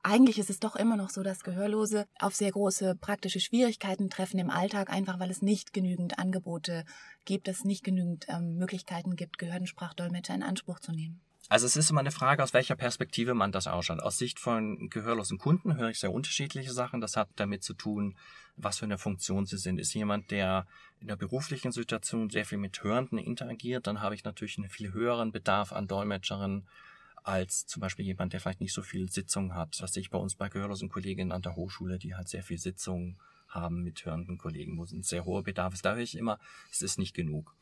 eigentlich 0.03 0.39
ist 0.39 0.49
es 0.49 0.59
doch 0.59 0.75
immer 0.75 0.95
noch 0.95 1.09
so, 1.09 1.23
dass 1.23 1.43
Gehörlose 1.43 2.05
auf 2.19 2.35
sehr 2.35 2.51
große 2.51 2.95
praktische 2.95 3.39
Schwierigkeiten 3.39 4.09
treffen 4.09 4.39
im 4.39 4.49
Alltag, 4.49 4.89
einfach 4.89 5.19
weil 5.19 5.31
es 5.31 5.41
nicht 5.41 5.73
genügend 5.73 6.19
Angebote 6.19 6.85
gibt, 7.25 7.47
es 7.47 7.63
nicht 7.63 7.83
genügend 7.83 8.25
ähm, 8.29 8.57
Möglichkeiten 8.57 9.15
gibt, 9.15 9.37
Gehördensprachdolmetscher 9.37 10.35
in 10.35 10.43
Anspruch 10.43 10.79
zu 10.79 10.91
nehmen? 10.91 11.21
Also 11.47 11.67
es 11.67 11.75
ist 11.75 11.91
immer 11.91 11.99
eine 11.99 12.11
Frage, 12.11 12.41
aus 12.41 12.53
welcher 12.53 12.75
Perspektive 12.75 13.35
man 13.35 13.51
das 13.51 13.67
ausschaut. 13.67 13.99
Aus 13.99 14.17
Sicht 14.17 14.39
von 14.39 14.89
gehörlosen 14.89 15.37
Kunden 15.37 15.75
höre 15.77 15.89
ich 15.89 15.99
sehr 15.99 16.11
unterschiedliche 16.11 16.73
Sachen. 16.73 17.01
Das 17.01 17.15
hat 17.15 17.29
damit 17.35 17.63
zu 17.63 17.75
tun, 17.75 18.15
was 18.57 18.79
für 18.79 18.85
eine 18.85 18.97
Funktion 18.97 19.45
sie 19.45 19.57
sind. 19.57 19.79
Ist 19.79 19.93
jemand, 19.93 20.31
der 20.31 20.65
in 20.99 21.07
der 21.07 21.15
beruflichen 21.15 21.71
Situation 21.71 22.31
sehr 22.31 22.45
viel 22.45 22.57
mit 22.57 22.81
Hörenden 22.83 23.19
interagiert, 23.19 23.85
dann 23.85 24.01
habe 24.01 24.15
ich 24.15 24.23
natürlich 24.23 24.57
einen 24.57 24.69
viel 24.69 24.91
höheren 24.91 25.31
Bedarf 25.31 25.71
an 25.71 25.87
Dolmetscherinnen 25.87 26.67
als 27.25 27.65
zum 27.65 27.81
Beispiel 27.81 28.05
jemand, 28.05 28.33
der 28.33 28.39
vielleicht 28.39 28.61
nicht 28.61 28.73
so 28.73 28.83
viel 28.83 29.09
Sitzung 29.11 29.55
hat. 29.55 29.73
Sehe 29.73 30.01
ich 30.01 30.11
bei 30.11 30.17
uns 30.17 30.35
bei 30.35 30.47
gehörlosen 30.47 30.89
Kolleginnen 30.89 31.31
an 31.31 31.41
der 31.41 31.55
Hochschule, 31.55 31.97
die 31.97 32.15
halt 32.15 32.29
sehr 32.29 32.43
viel 32.43 32.59
Sitzung 32.59 33.17
haben 33.47 33.81
mit 33.83 34.05
hörenden 34.05 34.37
Kollegen, 34.37 34.77
wo 34.77 34.83
ein 34.83 35.01
sehr 35.01 35.25
hoher 35.25 35.43
Bedarf 35.43 35.73
ist. 35.73 35.85
Da 35.85 35.95
höre 35.95 36.03
ich 36.03 36.17
immer, 36.17 36.39
es 36.71 36.81
ist 36.81 36.99
nicht 36.99 37.15
genug. 37.15 37.55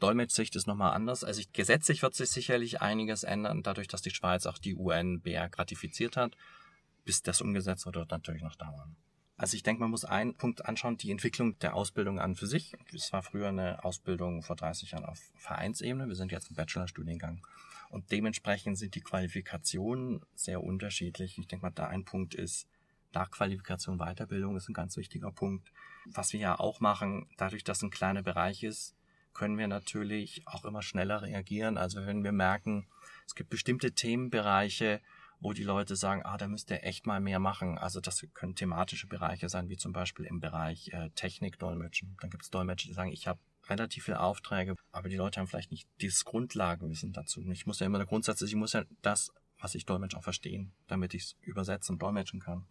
Dolmetschsicht 0.00 0.54
ist 0.56 0.66
nochmal 0.66 0.92
anders. 0.92 1.24
Also 1.24 1.42
gesetzlich 1.52 2.02
wird 2.02 2.14
sich 2.14 2.28
sicherlich 2.28 2.82
einiges 2.82 3.22
ändern, 3.22 3.62
dadurch, 3.62 3.88
dass 3.88 4.02
die 4.02 4.10
Schweiz 4.10 4.44
auch 4.44 4.58
die 4.58 4.74
UN-BR 4.74 5.50
ratifiziert 5.56 6.16
hat. 6.16 6.36
Bis 7.04 7.22
das 7.22 7.40
umgesetzt 7.40 7.86
wird, 7.86 7.96
wird 7.96 8.10
natürlich 8.10 8.42
noch 8.42 8.56
dauern. 8.56 8.96
Also 9.38 9.54
ich 9.54 9.62
denke, 9.62 9.80
man 9.80 9.90
muss 9.90 10.04
einen 10.04 10.34
Punkt 10.34 10.64
anschauen, 10.64 10.96
die 10.96 11.10
Entwicklung 11.10 11.58
der 11.58 11.74
Ausbildung 11.74 12.18
an 12.18 12.36
für 12.36 12.46
sich. 12.46 12.74
Es 12.94 13.12
war 13.12 13.22
früher 13.22 13.48
eine 13.48 13.84
Ausbildung 13.84 14.42
vor 14.42 14.56
30 14.56 14.92
Jahren 14.92 15.04
auf 15.04 15.20
Vereinsebene. 15.34 16.08
Wir 16.08 16.14
sind 16.14 16.32
jetzt 16.32 16.48
im 16.48 16.56
Bachelorstudiengang. 16.56 17.46
Und 17.90 18.10
dementsprechend 18.10 18.78
sind 18.78 18.94
die 18.94 19.02
Qualifikationen 19.02 20.22
sehr 20.34 20.62
unterschiedlich. 20.62 21.38
Ich 21.38 21.46
denke 21.48 21.66
mal, 21.66 21.70
da 21.70 21.86
ein 21.86 22.04
Punkt 22.04 22.34
ist, 22.34 22.66
Nachqualifikation, 23.12 23.98
Weiterbildung 23.98 24.56
ist 24.56 24.68
ein 24.68 24.74
ganz 24.74 24.96
wichtiger 24.96 25.30
Punkt. 25.30 25.70
Was 26.06 26.32
wir 26.32 26.40
ja 26.40 26.58
auch 26.58 26.80
machen, 26.80 27.28
dadurch, 27.36 27.64
dass 27.64 27.82
ein 27.82 27.90
kleiner 27.90 28.22
Bereich 28.22 28.62
ist, 28.62 28.94
können 29.32 29.58
wir 29.58 29.68
natürlich 29.68 30.42
auch 30.46 30.64
immer 30.64 30.82
schneller 30.82 31.22
reagieren. 31.22 31.76
Also 31.76 32.04
wenn 32.06 32.24
wir 32.24 32.32
merken, 32.32 32.86
es 33.26 33.34
gibt 33.34 33.50
bestimmte 33.50 33.92
Themenbereiche, 33.92 35.00
wo 35.40 35.52
die 35.52 35.62
Leute 35.62 35.96
sagen, 35.96 36.22
ah, 36.24 36.36
da 36.36 36.48
müsst 36.48 36.70
ihr 36.70 36.82
echt 36.82 37.06
mal 37.06 37.20
mehr 37.20 37.38
machen. 37.38 37.78
Also 37.78 38.00
das 38.00 38.26
können 38.34 38.54
thematische 38.54 39.06
Bereiche 39.06 39.48
sein, 39.48 39.68
wie 39.68 39.76
zum 39.76 39.92
Beispiel 39.92 40.24
im 40.24 40.40
Bereich 40.40 40.88
äh, 40.92 41.10
Technik 41.10 41.58
Dolmetschen. 41.58 42.16
Dann 42.20 42.30
gibt 42.30 42.44
es 42.44 42.50
Dolmetscher, 42.50 42.88
die 42.88 42.94
sagen, 42.94 43.12
ich 43.12 43.26
habe 43.26 43.40
relativ 43.68 44.04
viele 44.04 44.20
Aufträge, 44.20 44.76
aber 44.92 45.08
die 45.08 45.16
Leute 45.16 45.40
haben 45.40 45.46
vielleicht 45.46 45.70
nicht 45.70 45.88
dieses 46.00 46.24
Grundlagenwissen 46.24 47.12
dazu. 47.12 47.40
Ich 47.50 47.66
muss 47.66 47.80
ja 47.80 47.86
immer 47.86 47.98
der 47.98 48.06
Grundsatz 48.06 48.40
ist, 48.40 48.50
ich 48.50 48.56
muss 48.56 48.72
ja 48.72 48.84
das, 49.02 49.32
was 49.58 49.74
ich 49.74 49.84
Dolmetsch 49.84 50.14
auch 50.14 50.22
verstehen, 50.22 50.72
damit 50.86 51.14
ich 51.14 51.22
es 51.22 51.36
übersetzen 51.40 51.94
und 51.94 52.02
dolmetschen 52.02 52.40
kann. 52.40 52.66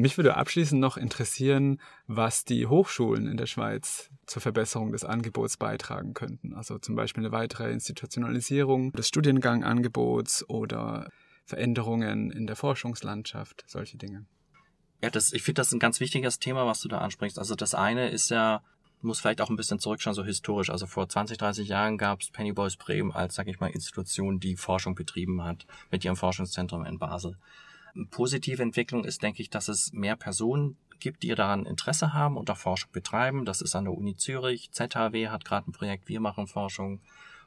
Mich 0.00 0.16
würde 0.16 0.36
abschließend 0.36 0.80
noch 0.80 0.96
interessieren, 0.96 1.80
was 2.06 2.44
die 2.44 2.66
Hochschulen 2.66 3.26
in 3.26 3.36
der 3.36 3.46
Schweiz 3.46 4.10
zur 4.26 4.40
Verbesserung 4.40 4.92
des 4.92 5.04
Angebots 5.04 5.56
beitragen 5.56 6.14
könnten. 6.14 6.54
Also 6.54 6.78
zum 6.78 6.94
Beispiel 6.94 7.24
eine 7.24 7.32
weitere 7.32 7.72
Institutionalisierung 7.72 8.92
des 8.92 9.08
Studiengangangebots 9.08 10.48
oder 10.48 11.08
Veränderungen 11.44 12.30
in 12.30 12.46
der 12.46 12.56
Forschungslandschaft, 12.56 13.64
solche 13.66 13.96
Dinge. 13.96 14.26
Ja, 15.02 15.10
das, 15.10 15.32
ich 15.32 15.42
finde 15.42 15.60
das 15.60 15.72
ein 15.72 15.78
ganz 15.78 16.00
wichtiges 16.00 16.38
Thema, 16.38 16.66
was 16.66 16.80
du 16.80 16.88
da 16.88 16.98
ansprichst. 16.98 17.38
Also 17.38 17.54
das 17.54 17.74
eine 17.74 18.10
ist 18.10 18.30
ja, 18.30 18.62
muss 19.00 19.20
vielleicht 19.20 19.40
auch 19.40 19.48
ein 19.48 19.56
bisschen 19.56 19.78
zurückschauen, 19.78 20.14
so 20.14 20.24
historisch. 20.24 20.70
Also 20.70 20.86
vor 20.86 21.08
20, 21.08 21.38
30 21.38 21.68
Jahren 21.68 21.98
gab 21.98 22.20
es 22.20 22.30
Pennyboys 22.30 22.76
Bremen 22.76 23.12
als, 23.12 23.34
sag 23.34 23.48
ich 23.48 23.60
mal, 23.60 23.70
Institution, 23.70 24.40
die 24.40 24.56
Forschung 24.56 24.94
betrieben 24.94 25.42
hat 25.42 25.66
mit 25.90 26.04
ihrem 26.04 26.16
Forschungszentrum 26.16 26.84
in 26.84 26.98
Basel 26.98 27.36
positive 28.06 28.62
Entwicklung 28.62 29.04
ist, 29.04 29.22
denke 29.22 29.42
ich, 29.42 29.50
dass 29.50 29.68
es 29.68 29.92
mehr 29.92 30.16
Personen 30.16 30.76
gibt, 31.00 31.22
die 31.22 31.34
daran 31.34 31.66
Interesse 31.66 32.12
haben 32.12 32.36
und 32.36 32.50
auch 32.50 32.56
Forschung 32.56 32.90
betreiben. 32.92 33.44
Das 33.44 33.60
ist 33.60 33.74
an 33.74 33.84
der 33.84 33.94
Uni 33.94 34.16
Zürich. 34.16 34.70
ZHW 34.72 35.28
hat 35.28 35.44
gerade 35.44 35.70
ein 35.70 35.72
Projekt, 35.72 36.08
wir 36.08 36.20
machen 36.20 36.46
Forschung 36.46 37.00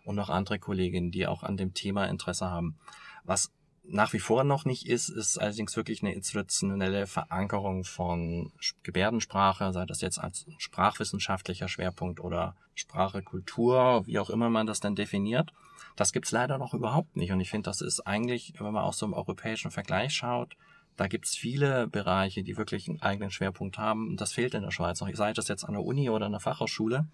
und 0.03 0.15
noch 0.15 0.29
andere 0.29 0.59
Kolleginnen, 0.59 1.11
die 1.11 1.27
auch 1.27 1.43
an 1.43 1.57
dem 1.57 1.73
Thema 1.73 2.05
Interesse 2.05 2.49
haben. 2.49 2.77
Was 3.23 3.51
nach 3.83 4.13
wie 4.13 4.19
vor 4.19 4.43
noch 4.43 4.65
nicht 4.65 4.87
ist, 4.87 5.09
ist 5.09 5.37
allerdings 5.37 5.75
wirklich 5.75 6.01
eine 6.01 6.13
institutionelle 6.13 7.07
Verankerung 7.07 7.83
von 7.83 8.51
Gebärdensprache, 8.83 9.73
sei 9.73 9.85
das 9.85 10.01
jetzt 10.01 10.19
als 10.19 10.45
sprachwissenschaftlicher 10.57 11.67
Schwerpunkt 11.67 12.19
oder 12.19 12.55
Sprache, 12.75 13.21
Kultur, 13.21 14.05
wie 14.05 14.19
auch 14.19 14.29
immer 14.29 14.49
man 14.49 14.67
das 14.67 14.79
dann 14.79 14.95
definiert. 14.95 15.51
Das 15.95 16.13
gibt's 16.13 16.31
leider 16.31 16.57
noch 16.57 16.73
überhaupt 16.73 17.15
nicht. 17.17 17.31
Und 17.31 17.41
ich 17.41 17.49
finde, 17.49 17.69
das 17.69 17.81
ist 17.81 18.01
eigentlich, 18.01 18.53
wenn 18.59 18.71
man 18.71 18.83
auch 18.83 18.93
so 18.93 19.05
im 19.05 19.13
europäischen 19.13 19.71
Vergleich 19.71 20.13
schaut, 20.13 20.55
da 20.97 21.07
gibt's 21.07 21.35
viele 21.35 21.87
Bereiche, 21.87 22.43
die 22.43 22.57
wirklich 22.57 22.87
einen 22.87 23.01
eigenen 23.01 23.31
Schwerpunkt 23.31 23.77
haben. 23.77 24.09
Und 24.09 24.21
das 24.21 24.33
fehlt 24.33 24.53
in 24.53 24.61
der 24.61 24.71
Schweiz 24.71 25.01
noch. 25.01 25.09
Sei 25.13 25.33
das 25.33 25.47
jetzt 25.47 25.63
an 25.63 25.73
der 25.73 25.83
Uni 25.83 26.09
oder 26.09 26.27
an 26.27 26.31
der 26.31 26.41
Fachhochschule. 26.41 27.07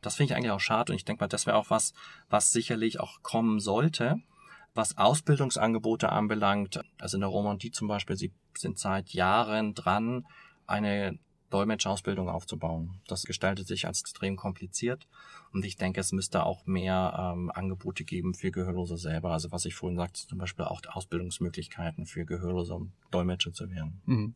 Das 0.00 0.16
finde 0.16 0.32
ich 0.32 0.36
eigentlich 0.36 0.52
auch 0.52 0.60
schade. 0.60 0.92
Und 0.92 0.96
ich 0.96 1.04
denke 1.04 1.22
mal, 1.22 1.28
das 1.28 1.46
wäre 1.46 1.56
auch 1.56 1.70
was, 1.70 1.92
was 2.30 2.52
sicherlich 2.52 3.00
auch 3.00 3.22
kommen 3.22 3.60
sollte. 3.60 4.20
Was 4.74 4.96
Ausbildungsangebote 4.96 6.10
anbelangt, 6.10 6.80
also 6.98 7.16
in 7.16 7.20
der 7.20 7.28
Romandie 7.28 7.70
zum 7.70 7.88
Beispiel, 7.88 8.16
sie 8.16 8.32
sind 8.56 8.78
seit 8.78 9.10
Jahren 9.10 9.74
dran, 9.74 10.26
eine 10.66 11.18
Dolmetschausbildung 11.52 12.28
aufzubauen. 12.28 13.00
Das 13.06 13.24
gestaltet 13.24 13.66
sich 13.66 13.86
als 13.86 14.00
extrem 14.00 14.36
kompliziert 14.36 15.06
und 15.52 15.64
ich 15.64 15.76
denke, 15.76 16.00
es 16.00 16.12
müsste 16.12 16.44
auch 16.44 16.66
mehr 16.66 17.34
ähm, 17.34 17.50
Angebote 17.54 18.04
geben 18.04 18.34
für 18.34 18.50
Gehörlose 18.50 18.96
selber. 18.96 19.32
Also 19.32 19.52
was 19.52 19.66
ich 19.66 19.74
vorhin 19.74 19.98
sagte, 19.98 20.26
zum 20.26 20.38
Beispiel 20.38 20.64
auch 20.64 20.80
Ausbildungsmöglichkeiten 20.88 22.06
für 22.06 22.24
Gehörlose, 22.24 22.74
um 22.74 22.92
Dolmetscher 23.10 23.52
zu 23.52 23.70
werden. 23.70 24.00
Mhm. 24.06 24.34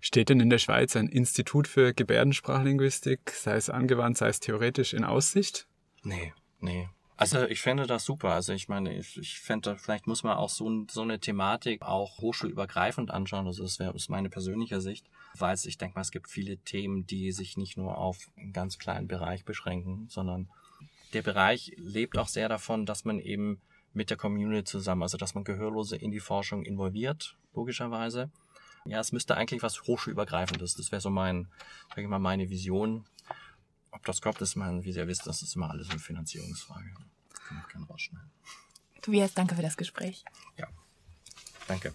Steht 0.00 0.30
denn 0.30 0.40
in 0.40 0.50
der 0.50 0.58
Schweiz 0.58 0.96
ein 0.96 1.08
Institut 1.08 1.68
für 1.68 1.92
Gebärdensprachlinguistik, 1.92 3.30
sei 3.30 3.56
es 3.56 3.68
angewandt, 3.68 4.16
sei 4.16 4.28
es 4.28 4.40
theoretisch, 4.40 4.94
in 4.94 5.04
Aussicht? 5.04 5.66
Nee, 6.02 6.32
nee. 6.60 6.88
Also 7.16 7.44
ich 7.46 7.60
fände 7.60 7.86
das 7.86 8.04
super. 8.04 8.30
Also 8.32 8.52
ich 8.52 8.68
meine, 8.68 8.96
ich, 8.96 9.16
ich 9.16 9.38
fände, 9.38 9.76
vielleicht 9.76 10.06
muss 10.06 10.24
man 10.24 10.36
auch 10.36 10.50
so, 10.50 10.84
so 10.90 11.02
eine 11.02 11.20
Thematik 11.20 11.82
auch 11.82 12.18
hochschulübergreifend 12.18 13.10
anschauen. 13.10 13.46
Also 13.46 13.62
das 13.62 13.78
wäre 13.78 13.94
aus 13.94 14.08
meiner 14.08 14.28
persönlicher 14.28 14.80
Sicht, 14.80 15.06
weil 15.38 15.56
ich 15.62 15.78
denke 15.78 15.94
mal, 15.94 16.02
es 16.02 16.10
gibt 16.10 16.28
viele 16.28 16.56
Themen, 16.58 17.06
die 17.06 17.30
sich 17.30 17.56
nicht 17.56 17.76
nur 17.76 17.98
auf 17.98 18.30
einen 18.36 18.52
ganz 18.52 18.78
kleinen 18.78 19.06
Bereich 19.06 19.44
beschränken, 19.44 20.08
sondern 20.08 20.48
der 21.12 21.22
Bereich 21.22 21.72
lebt 21.76 22.18
auch 22.18 22.28
sehr 22.28 22.48
davon, 22.48 22.86
dass 22.86 23.04
man 23.04 23.20
eben 23.20 23.60
mit 23.92 24.10
der 24.10 24.16
Community 24.16 24.64
zusammen, 24.64 25.02
also 25.02 25.16
dass 25.16 25.34
man 25.34 25.44
Gehörlose 25.44 25.96
in 25.96 26.10
die 26.10 26.18
Forschung 26.18 26.64
involviert, 26.64 27.36
logischerweise. 27.54 28.30
Ja, 28.86 28.98
es 29.00 29.12
müsste 29.12 29.36
eigentlich 29.36 29.62
was 29.62 29.82
hochschulübergreifendes. 29.82 30.74
Das 30.74 30.90
wäre 30.92 31.00
so 31.00 31.10
mein, 31.10 31.48
sag 31.88 31.98
ich 31.98 32.08
mal, 32.08 32.18
meine 32.18 32.50
Vision. 32.50 33.06
Ob 33.94 34.04
das 34.04 34.20
kommt, 34.20 34.40
ist 34.40 34.56
man, 34.56 34.82
wie 34.84 34.92
Sie 34.92 34.98
ja 34.98 35.06
wissen, 35.06 35.22
das 35.26 35.40
ist 35.42 35.54
immer 35.54 35.70
alles 35.70 35.88
eine 35.88 36.00
Finanzierungsfrage. 36.00 36.92
Das 37.30 37.40
kann 37.44 37.58
man 37.58 37.66
gerne 37.68 37.86
rausschneiden. 37.86 38.30
Tobias, 39.00 39.34
danke 39.34 39.54
für 39.54 39.62
das 39.62 39.76
Gespräch. 39.76 40.24
Ja, 40.56 40.66
danke. 41.68 41.94